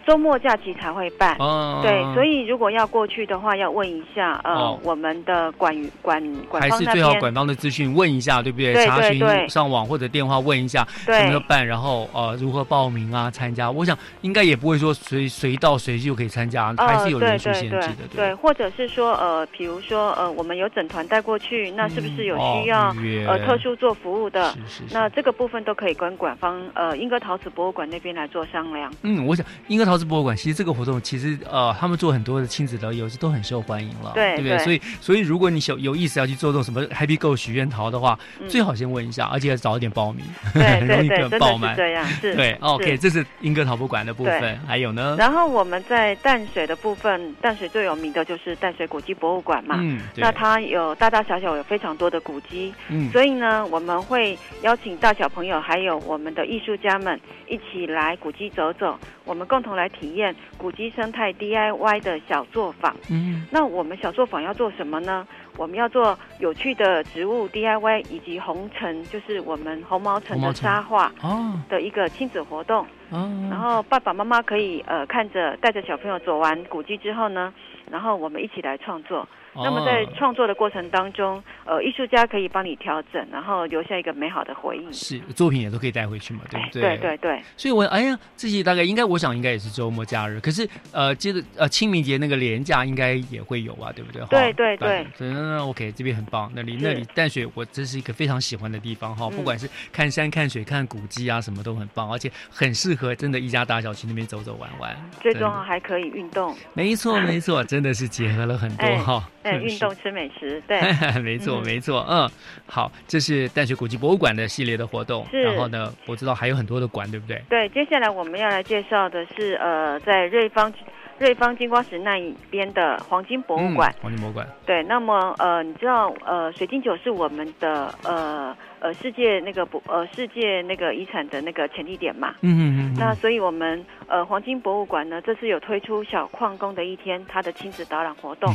[0.08, 1.36] 周末假期才会办。
[1.38, 7.28] 哦对，所以如果要过去的话，要问一下呃、哦我们的管管管还方那是最好管。
[7.34, 8.72] 方的资讯问一下，对不对？
[8.72, 13.70] 对查询上网或者电话问一下对怎么样办，然后呃如何报名啊参加。
[13.70, 24.50] 我想应该也不会说随随到随就可以参加，还是有人数限制的，呃、对对对，或者是说呃，比如说呃，我们有整团带过去，那是不是有需要、哦呃特殊做服务的？
[24.66, 28.90] 是是那这个部分都可以跟管方呃英歌陶瓷博物馆那边来做商量。
[29.02, 34.36] 嗯，我想英歌陶瓷博物馆其实这个活动其实呃他们做很多的亲子的游戏都很受欢迎了，不对？
[34.36, 41.76] 对对所以所以如果你有有意思要去做这种什么 Happy Go 许愿桃的话，嗯最好先问一下，而且要早一点报名，对 很容易对对真的是跟爆满。
[41.76, 45.16] 这样是对是，OK，这是英歌陶博馆的部分，还有呢？
[45.18, 49.76] 然后我们在淡水的部分，淡水最有名的就是淡水古迹博物馆嘛。
[49.80, 62.94] 嗯那它有大大小小有非常多的古迹，嗯所以呢，我们会邀请大小朋友还有我们的艺术家们一起来古迹走走，我们共同来体验古迹生态 DIY 的小作坊。
[63.10, 65.26] 嗯那我们小作坊要做什么呢？
[65.56, 72.86] 我们要做有趣的植物 DIY 以及红尘，就是我们红毛城的沙画哦的一个亲子活动。
[73.10, 77.52] 哦，然后爸爸妈妈可以呃看着带着小朋友走完古迹之后呢，
[77.90, 79.26] 然后我们一起来创作。
[79.64, 84.92] 那么在哦创作的过程当中，呃，艺术家可以帮你调整，然后留下一个美好的回忆。
[84.92, 86.82] 是作品也都可以带回去嘛，对不对？
[86.82, 87.42] 对对对。
[87.56, 90.40] 所以我哎呀，这些大概应该，我想应该也是周末假日。
[90.40, 94.24] 可是呃，接着呃清明节那个连假应该也会有啊，对不对？
[94.28, 94.76] 对哈对
[95.18, 96.50] 对 OK，这边很棒。
[96.54, 104.96] 那里那里淡水，我这是一个非常喜欢的地方哈，嗯不管是看山看水看古迹啊，什么都很棒，而且很适合真的一家大小去那边走走玩玩。
[105.20, 106.54] 最重要还可以运动。
[106.74, 109.28] 没错没错，真的是结合了很多哎哈。
[109.42, 110.80] 哎， 是运动吃美食，对，
[111.22, 112.28] 没错，嗯没错，嗯，
[112.66, 115.26] 好，这是淡水古迹博物馆的系列的活动。
[115.30, 117.42] 是然后呢，我知道还有很多的馆，对不对？
[117.48, 120.72] 对，接下来我们要来介绍的是呃，在瑞芳
[121.18, 123.90] 瑞芳金瓜石那一边的黄金博物馆。
[123.98, 124.46] 嗯黄金博物馆。
[124.64, 132.34] 对，那么呃，你知道呃，水晶酒是我们的呃呃世界那个博呃世界那个遗产的那个潜力点嘛？
[132.42, 132.94] 嗯嗯嗯。
[132.98, 138.52] 那所以我们呃黄金博物馆呢，这次有推出小矿工的一天，它的亲子导览活动，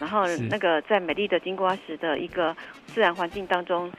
[0.00, 2.56] 然后那个在美丽的金瓜石的一个
[2.86, 3.90] 自然环境当中。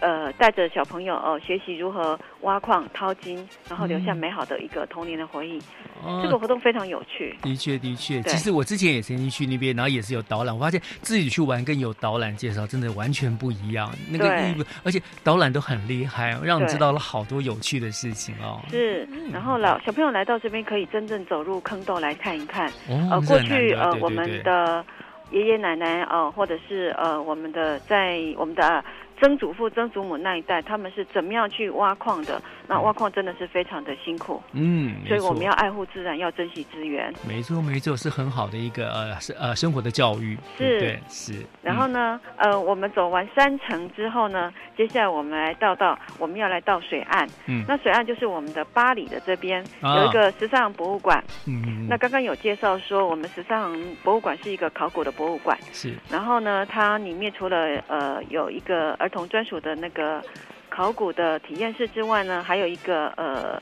[0.00, 5.58] 呃带着小朋友哦、学习如何挖矿掏金，然后留下嗯美好的一个童年的回忆。
[6.02, 7.36] 哦这个活动非常有趣。
[7.42, 18.60] 的确，的确，其实我之前也曾经去那边，然后也是有导览，我发现自己去玩跟有导览介绍真的完全不一样，那个意义，而且导览都很厉害，让你知道了好多有趣的事情哦。
[18.70, 22.68] 是，然后老小朋友来到这边可以真正走入坑洞来看一看。
[22.88, 24.82] 哦呃，过去呃我们的
[25.30, 28.62] 爷爷奶奶呃，或者是呃我们的在我们的。
[28.66, 28.84] 呃
[29.20, 32.40] 曾祖父、曾祖母那一代，他们是怎么样去挖矿的？
[32.70, 37.12] 那挖矿真的是非常的辛苦，嗯，所以我们要爱护自然，要珍惜资源。
[37.26, 41.34] 没错，没错，是很好的一个呃是呃生活的教育，是对，是。
[41.62, 47.28] 然后呢，呃，我们走完山城之后呢，接下来我们来到到我们要来到水岸。
[47.46, 51.20] 嗯那水岸就是我们的巴黎的这边、啊有一个时尚博物馆。
[51.48, 55.58] 嗯，那刚刚有介绍说，我们时尚博物馆是一个考古的博物馆。
[55.72, 60.22] 是然后呢，它里面除了呃有一个儿童专属的那个
[60.80, 63.60] 考古的体验室之外呢，还有一个呃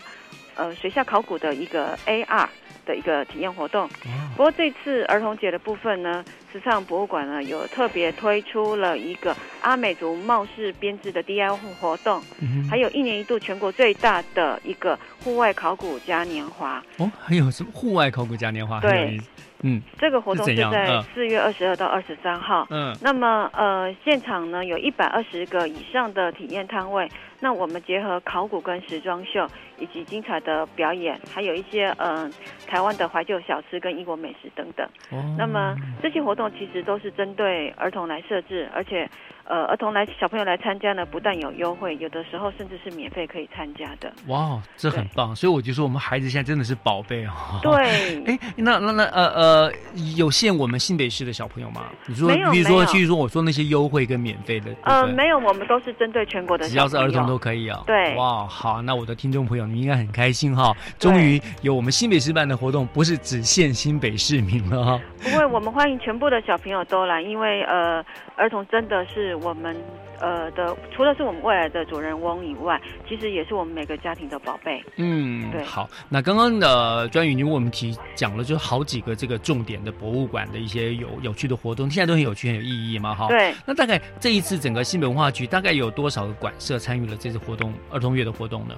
[0.54, 2.46] 呃学校考古的一个 AR
[2.88, 3.86] 的一个体验活动。
[4.34, 16.82] 不过这次儿童节的部分呢，时尚博物馆呢有特别推出了一个阿美族帽式编织的 DIY 活动，嗯还有一年一度全国最大的一个户外考古嘉年华。
[16.96, 18.80] 哦，还有什么户外考古嘉年华？
[18.80, 19.18] 对，
[19.62, 22.66] 嗯，这个活动是在嗯四月二十二到二十三号。
[22.70, 27.10] 嗯那么呃，现场呢有一百二十个以上的体验摊位。
[27.40, 32.32] 那我们结合考古跟时装秀，以及精彩的表演，还有一些嗯、呃
[32.66, 34.86] 台湾的怀旧小吃跟异国美食等等。
[35.10, 39.08] 哦那么这些活动其实都是针对儿童来设置，而且
[39.48, 44.12] 呃儿童来小朋友来参加呢，不但有优惠，有的时候甚至是免费可以参加的。
[44.26, 47.32] 哇，这很棒，所以我就说我们孩子现在真的是宝贝哦。
[47.62, 49.72] 对 哎，那那那呃呃，
[50.16, 51.86] 有限我们新北市的小朋友吗？
[52.06, 57.82] 你说，比如说，譬如说我说那些优惠跟免费的，呃，没有，我们都是针对全国的只要是儿童都可以啊。
[57.86, 65.00] 对哇，好，那我的听众朋友，你应该很开心哈，终于有我们新北市办的活动，不是只限新北市民了哈。
[65.22, 68.04] 不会，我们欢迎全部的小朋友都来，因为呃，
[68.36, 69.76] 儿童真的是我们
[70.20, 74.82] 呃的，除了是我们未来的主人翁以外，其实也是我们每个家庭的宝贝。
[74.96, 75.88] 嗯，对好。
[76.08, 83.28] 那刚刚的专宇，你为我们提讲了，就是好几个这个重点的博物馆的一些有有趣的活动，现在都很有趣、很有意义嘛，哈。
[83.28, 83.54] 对。
[83.64, 88.74] 那大概这一次整个新北文化局大概有多少个馆舍参与了这次活动儿童月的活动呢？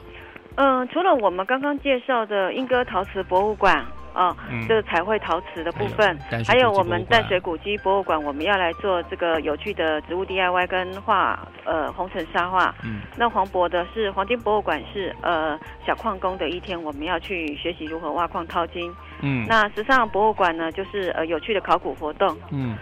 [0.56, 3.84] 嗯、除了我们刚刚介绍的莺歌陶瓷博物馆。
[4.12, 12.74] 啊、嗯这个彩绘陶瓷的部分还有我们淡水古迹博物馆，我们要来做这个有趣的植物 DIY 跟画呃红尘沙画。
[12.82, 18.92] 嗯，那黄渤的是黄金博物馆是呃小矿工的一天，我们要去学习如何挖矿淘金。
[19.22, 22.36] 嗯那时尚博物馆呢，就是呃有趣的考古活动。
[22.50, 22.76] 嗯，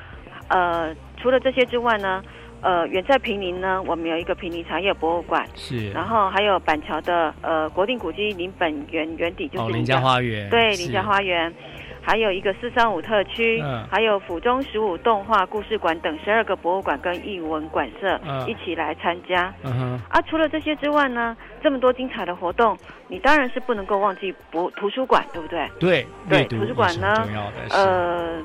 [0.48, 2.22] 呃，除了这些之外呢，
[2.60, 5.90] 呃，远在平林呢，我们有一个平林茶叶博物馆，是。
[5.92, 11.52] 然后还有板桥的呃国定古迹林本园园底，就是哦林家花园对，林家花园。
[12.00, 19.52] 还有一个四三五特区，嗯还有府中十五动画故事馆等十二个博物馆跟艺文馆舍、嗯一起来参加。
[19.62, 22.74] 嗯哼，啊，除了这些之外呢，这么多精彩的活动，
[23.08, 25.68] 你当然是不能够忘记博图书馆，对不对？
[25.78, 27.28] 对，对，图书馆呢
[27.72, 28.40] 呃，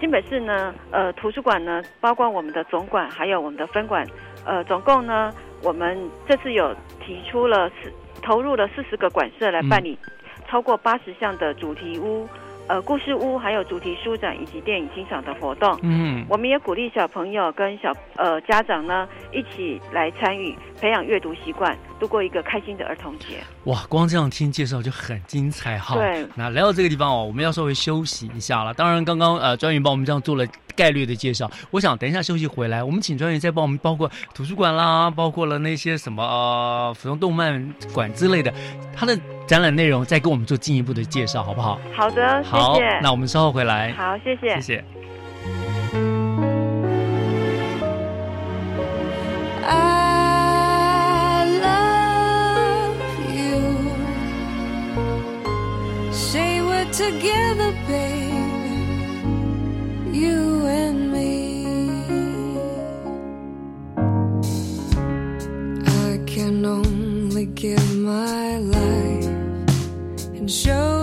[0.00, 4.06] 新北市呢，呃，图书馆呢，包括我们的总馆，还有我们的分馆，
[4.46, 5.30] 呃，总共呢，
[5.62, 5.96] 我们
[6.26, 6.74] 这次有
[7.04, 7.92] 提出了四，
[8.22, 9.98] 投入了四十个馆舍来办理
[10.48, 12.26] 超过八十项的主题屋。
[12.66, 16.24] 呃，故事屋还有主题书展以及电影欣赏的活动，嗯。
[16.30, 23.44] 我们也鼓励小朋友跟小呃家长呢一起来参与，培养阅读习惯，度过一个开心的儿童节。
[23.64, 25.94] 哇，光这样听介绍就很精彩哈。
[25.94, 28.74] 对那来到这个地方哦，我们要稍微休息一下了。
[28.74, 30.44] 当然，刚刚呃专员帮我们这样做了
[30.74, 38.52] 概率的介绍，我想等一下休息回来，我们请专员再帮我们包括图书馆啦， 包括了那些什么呃服装动漫馆之类的，
[38.96, 41.78] 它的展览内容再跟我们做进一步的介绍，好不好？
[41.94, 43.00] 好的，好，谢谢。
[43.00, 43.92] 那我们稍后回来。
[43.92, 44.84] 好，谢谢，谢谢。
[56.92, 58.76] Together, baby.
[60.12, 61.64] You and me.
[65.86, 69.26] I can only give my life
[70.34, 70.99] and show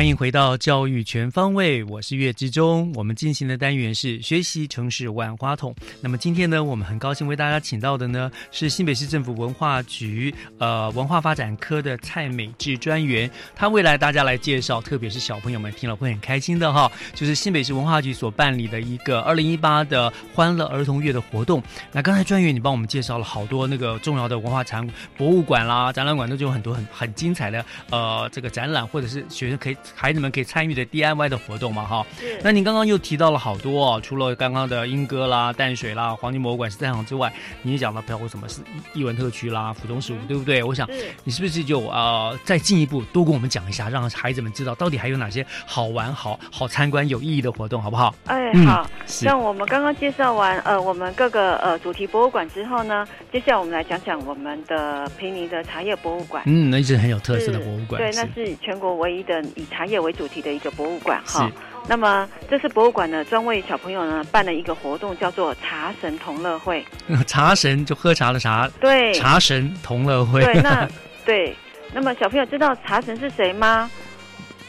[0.00, 2.90] 欢迎回到教育全方位，我是岳志忠。
[2.94, 5.74] 我们进行的单元是学习城市万花筒。
[6.00, 21.62] 那么今天呢，我们很高兴为大家请到的呢是新北市政府文化局呃文化发展科的蔡美智专员，他未来大家来介绍，特别是小朋友们听了会很开心的哈，就是新北市文化局所办理的一个二零一八的欢乐儿童月的活动。
[21.92, 24.88] 那刚才专员你帮我们介绍了好多那个重要的文化产
[25.18, 32.06] 博物馆啦、展览馆，都有很多很很精彩的呃这个展览，或者是学生可以孩子们可以参与的 DIY 的活动嘛，哈。
[32.18, 37.32] 是那您刚刚又提到了好多哦，除了刚刚的莺歌啦、淡水啦、黄金博物馆十三行之外，
[37.62, 38.60] 你也讲到包括什么是
[38.94, 40.62] 艺文特区啦、府中十五，对不对？
[40.62, 40.88] 我想
[41.24, 48.14] 你是不是就呃再进一步多跟我们讲一下，让孩子们知道到底还有哪些好玩、好好参观、有意义的活动，好不好？
[48.26, 56.42] 哎，嗯好，是像我们刚刚介绍完呃我们各个呃主题博物馆之后呢，接下来我们来讲讲我们的平宁的茶叶博物馆。
[56.46, 61.50] 嗯，那一直很有特色的博物馆，对，那是是全国唯一的以茶叶为主题的一个博物馆哈。
[61.88, 66.84] 那么这次博物馆呢，专为小朋友呢办了一个活动，叫做茶神同乐会。
[67.26, 70.88] 茶神就喝茶的茶，对茶神同乐会，对，那
[71.24, 71.56] 对，
[71.92, 73.90] 那么小朋友知道茶神是谁吗？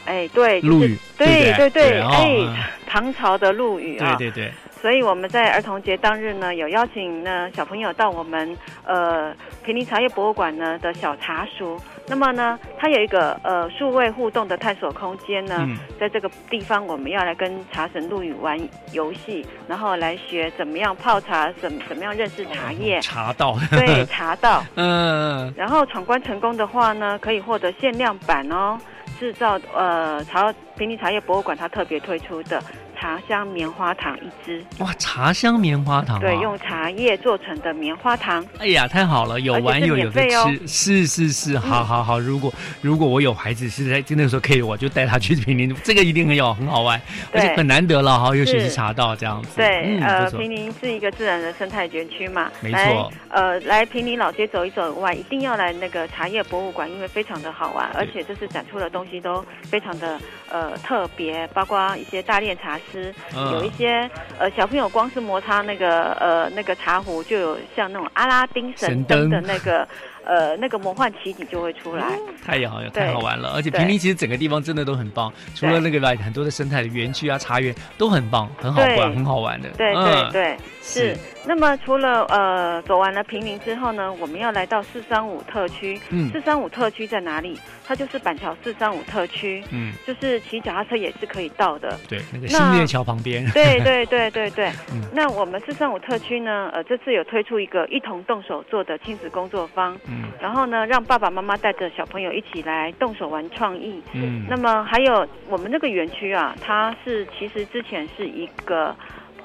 [0.06, 2.56] 哎，对，就是陆羽对对对哎嗯，
[2.88, 4.16] 唐朝的陆羽啊。
[4.16, 9.32] 对对对，所以我们在儿童节当日呢，有邀请呢小朋友到我们呃
[9.62, 11.78] 平林茶叶博物馆呢的小茶书。
[12.06, 18.58] 那么呢，它有一个呃数位互动的探索空间呢，嗯在这个地方我们要来跟茶神陆羽玩
[18.92, 23.00] 游戏，然后来学怎么样泡茶，怎怎么样认识茶叶。
[23.00, 24.62] 茶道，对，茶道。
[24.76, 28.76] 嗯，然后闯关成功的话呢，可以获得限量版哦，
[29.18, 32.62] 制造呃茶平林茶叶博物馆它特别推出的
[33.02, 34.64] 茶香棉花糖一支。
[34.78, 38.46] 哇，茶香棉花糖、啊，对，用茶叶做成的棉花糖。
[38.60, 42.20] 哎呀，太好了，有玩又有吃，是是是，好好好。
[42.20, 47.00] 如果如果我有孩子是在那个时候可以，我就带他去平林，这个一定很有很好玩，
[47.32, 49.56] 而且很难得了哈，尤其是茶道这样子。
[49.56, 63.52] 对，嗯，呃，平林是一个自然的生态园区嘛，没错呃，来平林老街走一走以外，一定要来那个茶叶博物馆，因为非常的好玩，而且这次展出的东西都非常的呃特别，包括一些大炼茶师，嗯。
[63.52, 69.88] 有一些呃小朋友光是摩擦那个呃那个茶壶，就有像那种阿拉丁神神灯的那个
[70.24, 72.04] 呃那个魔幻奇景就会出来。
[72.44, 73.52] 太好了，太好玩了！
[73.54, 79.68] 而且平林其实整个地方真的都很棒，除了那个来很多的生态的园区啊、茶园都很棒，很好玩，很好玩的。
[79.70, 81.16] 对对嗯对，是。
[81.44, 86.00] 那么除了呃走完了平林之后呢，我们要来到四三五特区。
[86.10, 87.58] 嗯四三五特区在哪里？
[87.84, 89.62] 它就是板桥四三五特区。
[89.70, 91.98] 嗯，就是骑脚踏车也是可以到的。
[92.08, 93.44] 对，那个新月桥旁边。
[93.50, 94.68] 对 对对对对。
[94.92, 99.98] 嗯那我们四三五特区呢，呃，这次有推出一个一同动手做的亲子工作坊。
[100.12, 104.02] 嗯然后呢，让爸爸妈妈带着小朋友一起来动手玩创意。
[104.12, 108.94] 嗯那么还有我们那个园区啊，它是其实之前是一个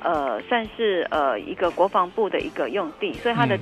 [0.04, 3.62] 呃，算是呃一个国防部的一个用地，所以它的嗯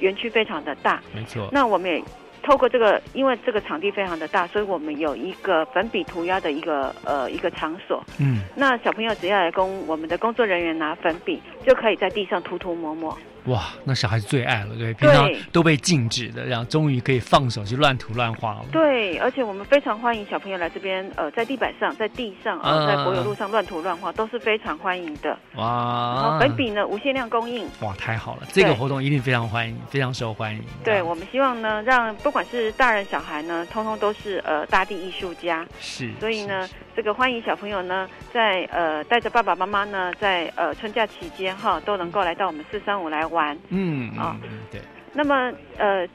[0.00, 1.00] 园区非常的大。
[1.14, 1.48] 没错。
[1.52, 2.02] 那我们也
[2.42, 8.04] 透过这个，因为这个场地非常的大，所以我们有一个粉笔涂鸦的一个呃一个场所。
[8.20, 13.16] 嗯，那小朋友只要来跟我们的工作人员拿粉笔，就可以在地上涂涂抹抹。
[13.46, 18.64] 哇，那小孩子最爱了，对，平常都被禁止的，然后终于可以放手去乱涂乱画了。
[18.72, 25.38] 对，而且我们非常欢迎小朋友来这边，呃，在地板上、在地上啊、嗯在柏油路上乱涂乱画，都是非常欢迎的。
[25.54, 27.66] 哇，粉笔呢，无限量供应。
[27.82, 30.60] 哇，太好了，这个活动一定非常欢迎，非常受欢迎。
[30.82, 35.64] 对，我们希望呢，让不管是大人小孩呢，通通都是呃大地艺术家。
[35.78, 43.35] 是，所以呢，这个欢迎小朋友呢，在呃带着爸爸妈妈呢，在呃春假期间哈，都能够来到我们四三五来玩。
[43.68, 44.80] 嗯啊嗯嗯，对，
[45.12, 46.06] 那么呃，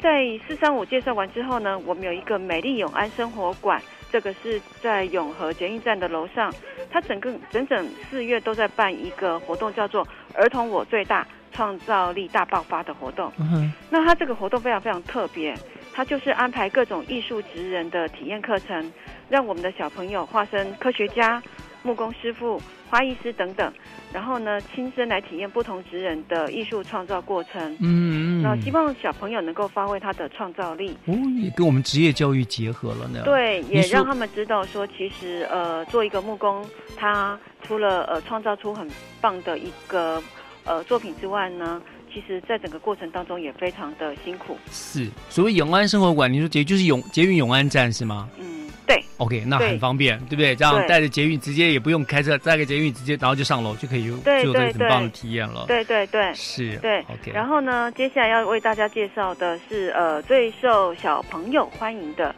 [0.00, 6.52] 在四三五介绍完之后呢，我们有一个美丽永安生活馆，这个是在永和捷运站的楼上，
[6.90, 13.32] 它整个整整四月都在办一个活动，叫做“儿童我最大，创造力大爆发”的活动。
[13.38, 15.54] 嗯，那它这个活动非常非常特别，
[15.94, 18.92] 它就是安排各种艺术职人的体验课程，
[19.28, 21.40] 让我们的小朋友化身科学家、
[21.82, 23.72] 木工师傅、花艺师等等，
[24.12, 27.60] 然后呢，亲身来体验不同职人的艺术创造过程。
[27.80, 30.96] 嗯嗯那希望小朋友能够发挥他的创造力。
[31.06, 33.22] 哦，也跟我们职业教育结合了呢。
[33.24, 36.64] 对，也让他们知道说，其实呃，做一个木工，
[36.96, 38.88] 他除了呃创造出很
[39.20, 40.22] 棒的一个
[40.64, 41.80] 呃作品之外呢，
[42.12, 44.56] 其实在整个过程当中也非常的辛苦。
[44.70, 49.02] 是，所谓永安生活馆，你说捷就是永捷运永安站是吗嗯，对。
[49.18, 50.54] ？OK，那很方便，对不对？
[50.56, 55.64] 这样带着捷运直接也不用开车，带个捷运直接然后就上楼就可以有对就有这个对很棒的体验了。
[55.66, 62.34] 对对对，是对 OK 然后呢，接下来要为大家介绍的是呃最受小朋友欢迎的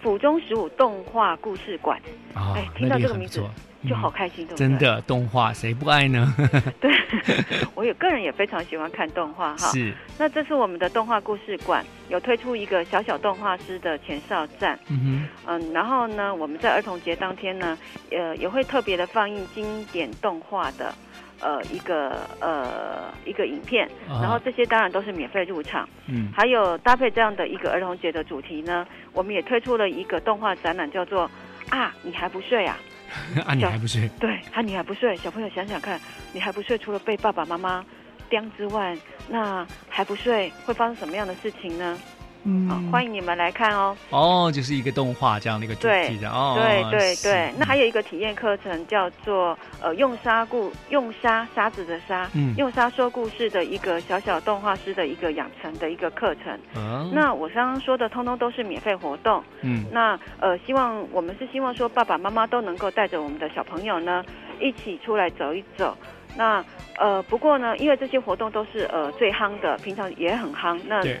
[0.00, 2.00] 府中十五动画故事馆。
[2.34, 3.42] 啊哎，听到这个名字
[3.88, 4.56] 就嗯好开心，对不对？
[4.56, 6.32] 真的动画谁不爱呢？
[6.80, 6.90] 对，
[7.74, 9.68] 我也个人也非常喜欢看动画哈。
[9.72, 17.76] 是，那这是我们的动画故事馆有推出一个小小动画师的前哨站，嗯嗯，然后呢，我们在儿童节当天呢，
[18.10, 20.94] 呃，也会特别的放映经典动画的。
[21.40, 25.86] 呃，一个呃一个影片，啊然后这些当然都是免费入场。
[26.06, 31.28] 嗯还有搭配这样的一个儿童节的主题呢，我们也推出了一个动画展览，叫做
[31.68, 32.78] 啊，你还不睡啊？
[33.46, 34.08] 啊，你还不睡？
[34.20, 35.16] 对，啊，你还不睡？
[35.16, 36.00] 小朋友想想看，
[36.32, 37.84] 你还不睡，除了被爸爸妈妈
[38.28, 38.96] 刁之外，
[39.28, 41.98] 那还不睡会发生什么样的事情呢？
[42.44, 43.96] 嗯好，欢迎你们来看哦。
[44.10, 46.54] 哦，就是一个动画这样的一个主题的哦。
[46.56, 56.58] 对对对，那还有一个体验课程叫做呃用沙故用沙沙子的沙，嗯用沙说故事的一个小小动画师的一个养成的一个课程。
[56.76, 59.42] 嗯那我刚刚说的通通都是免费活动。
[59.62, 64.22] 嗯那呃，希望我们是希望说爸爸妈妈都能够带着我们的小朋友呢
[64.60, 65.96] 一起出来走一走。
[66.36, 66.64] 那
[66.98, 70.78] 呃，不过呢，因为这些活动都是呃最夯的，平常也很夯。
[70.86, 71.18] 那对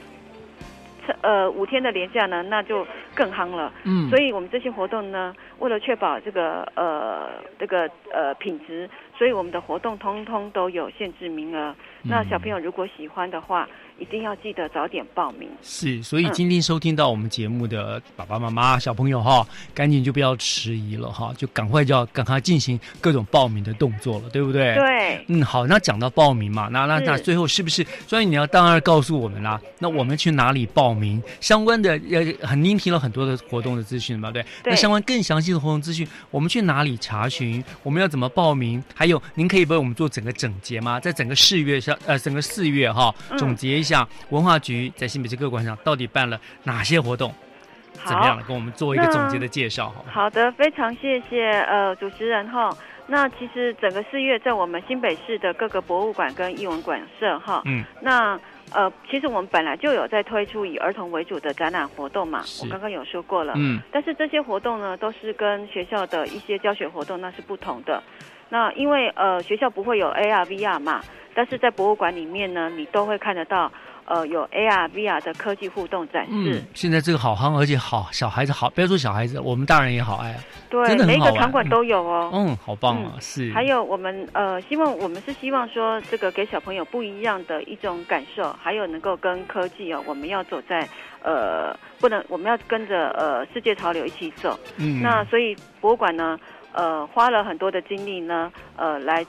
[1.22, 3.72] 呃五天的连假呢，那就更夯了。
[3.84, 7.28] 嗯所以我们这些活动呢，为了确保这个呃
[7.58, 11.74] 这个呃品质，所以我们的活动通通都有限制名额。
[12.02, 13.66] 那小朋友如果喜欢的话，
[13.98, 15.48] 一定要记得早点报名。
[15.62, 24.74] 是，所以嗯今天收听到我们节目的爸爸妈妈、小朋友哈，赶紧就不要迟疑了哈，就赶快就要赶快进行各种报名的动作了，对不对？
[24.74, 29.58] 对嗯，好，那讲到报名嘛，那那那最后是不是所以你要当然告诉我们啦？
[29.78, 31.22] 那我们去哪里报名？
[31.40, 34.42] 相关的呃，很您提了很多的活动的资讯嘛，对？
[34.62, 37.64] 对那相关更详细的活动资讯，我们去哪里查询？
[37.82, 38.82] 我们要怎么报名？
[38.94, 41.00] 还有，您可以为我们做整个整洁吗？
[41.00, 47.34] 在整个四月上，呃，整个四月哈，嗯总结一下，文化局在新北市各馆上到底办了哪些活动？
[48.04, 48.42] 怎么样？
[48.46, 50.04] 跟我们做一个总结的介绍哈。
[50.10, 52.76] 好的，非常谢谢呃主持人哈。
[53.06, 58.38] 那其实整个四月在我们新北市的各个博物馆跟艺文馆社哈，嗯，那
[58.72, 68.02] 呃其实我们本来就有在推出以儿童为主的展览活动嘛，我刚刚有说过了，嗯但是这些活动呢都是跟学校的一些教学活动那是不同的。
[68.48, 71.00] 那因为呃学校不会有 AR、VR 嘛，
[71.34, 73.70] 但是在博物馆里面呢，你都会看得到
[74.04, 76.32] 呃有 AR、VR 的科技互动展示。
[76.32, 80.36] 嗯，现在这个好夯，而且好小孩子好，不要说小孩子，我们大人也好爱，
[80.70, 81.30] 对，真的很好玩。
[81.30, 82.30] 每一个场馆都有哦。
[82.32, 83.14] 嗯，好棒啊！
[83.20, 90.86] 是，还有我们呃，希望我们是希望说，这个给小朋友不一样的一种感受，还有能够跟科技哦，我们要走在
[91.22, 94.58] 呃，不能我们要跟着呃世界潮流一起走。
[94.76, 96.38] 嗯那所以博物馆呢，
[96.74, 99.24] 呃，花了很多的精力呢，呃，来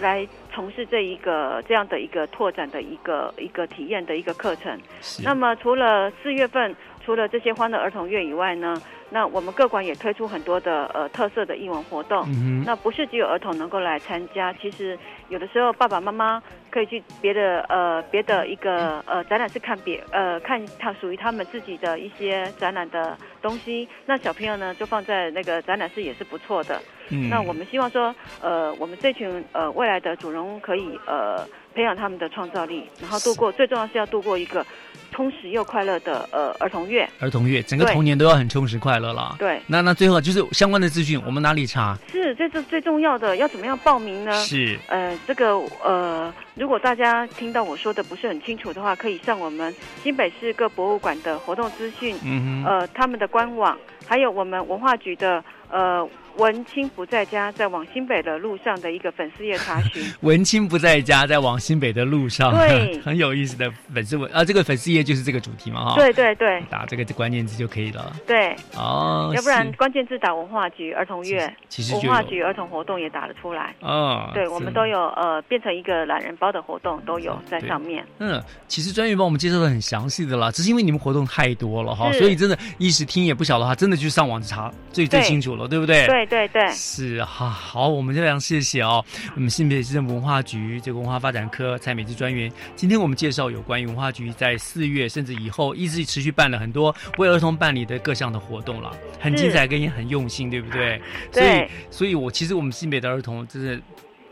[0.00, 4.78] 来从事这一个这样的一个拓展的一个一个体验的一个课程。
[5.24, 6.74] 那么除了四月份，
[7.04, 8.80] 除了这些欢乐儿童月以外呢，
[9.10, 12.24] 那我们各馆也推出很多的呃特色的英文活动。
[12.28, 16.42] 嗯那不是只有儿童能够来参加，其实有的时候爸爸妈妈
[16.72, 23.86] 可以去别的呃别的一个呃展览室看别呃看他属于他们自己的一些展览的东西。
[24.06, 26.80] 那小朋友呢就放在那个展览室也是不错的。
[27.10, 34.64] 嗯那我们希望说呃我们这群呃未来的主人翁可以呃培养他们的创造力，然后度过最重要是要度过一个
[35.10, 37.08] 充实又快乐的呃儿童月。
[37.20, 39.36] 儿童月，整个童年都要很充实快乐了。
[39.38, 41.98] 对那那最后就是相关的资讯，我们哪里查？
[42.10, 44.32] 是，这是最重要的，要怎么样报名呢？
[44.32, 60.02] 是呃，这个呃，如果大家听到我说的不是很清楚的话，可以上我们新北市各博物馆的活动资讯，嗯哼呃，他们的官网，还有我们文化局的呃文青不在家，在往新北的路上的一个粉丝页查询。
[60.22, 65.94] 文青不在家，在往新北的路上，对 很有意思的粉丝文啊，这个粉丝页就是这个主题嘛哈。
[65.96, 68.12] 对对对打这个关键字就可以了。
[68.26, 73.74] 对，哦，要不然关键字打文化局儿童月，其实文化局儿童活动也打得出来。
[73.80, 78.04] 哦，对，我们都有呃变成一个懒人包的活动都有在上面。
[78.18, 86.06] 嗯，其实专员帮我们介绍的很详细的啦，只是因为你们活动太多了哈，所以真的一时听也不晓得话，真的去上网查最最清楚了，对不对？
[86.06, 89.04] 对对对，是哈，好，我们非常谢谢哦，
[89.34, 101.00] 我们新北市政府文化局这个文化发展科蔡美芝专员，今天我们介绍有关于文化局在四月甚至以后一直持续办了很多为儿童办理的各项的活动了，很精彩跟也很用心，对不对？
[101.32, 103.80] 所以，所以我其实我们新北的儿童真的。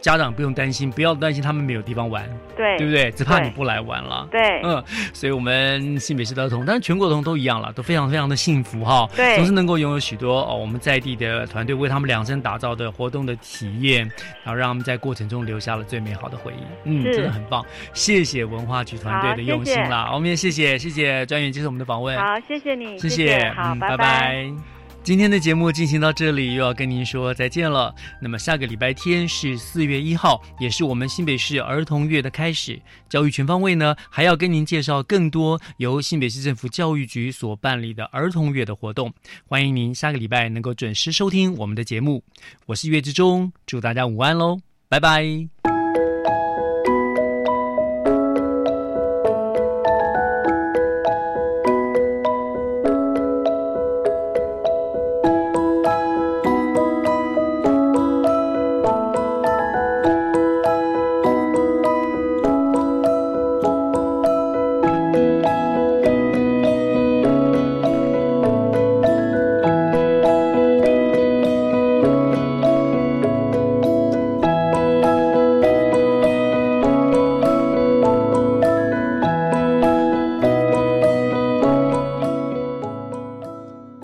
[0.01, 3.11] 家长不用担心，不要担心他们没有地方玩，对对不对？
[3.13, 4.27] 只怕你不来玩了。
[4.31, 4.83] 对嗯，
[5.13, 9.09] 所以我们新北市的儿童，当然全国童都一样了，都非常非常的幸福哈。
[9.15, 14.11] 对总是能够拥有许多哦我们在地的团队为他们量身打造的活动的体验，
[14.43, 16.65] 然后让他们在过程中留下了最美好的回忆。
[16.85, 20.11] 嗯，真的很棒，谢谢文化局团队的用心啦。
[20.15, 22.19] 我们也谢谢谢谢专员接受我们的访问。
[22.19, 24.80] 好，谢谢你，谢谢，好，嗯，拜拜。
[25.11, 27.93] 今天的节目进行到这里，又要跟您说再见了。
[28.21, 32.81] 那么下个礼拜天是四月一号，也是我们新北市儿童月的开始。
[33.09, 39.13] 教育全方位呢，还要跟您介绍更多由新北市政府教育局所办理的儿童月的活动。
[39.49, 42.23] 欢迎您下个礼拜能够准时收听我们的节目。
[42.67, 45.60] 我是月之中，祝大家午安喽，拜拜。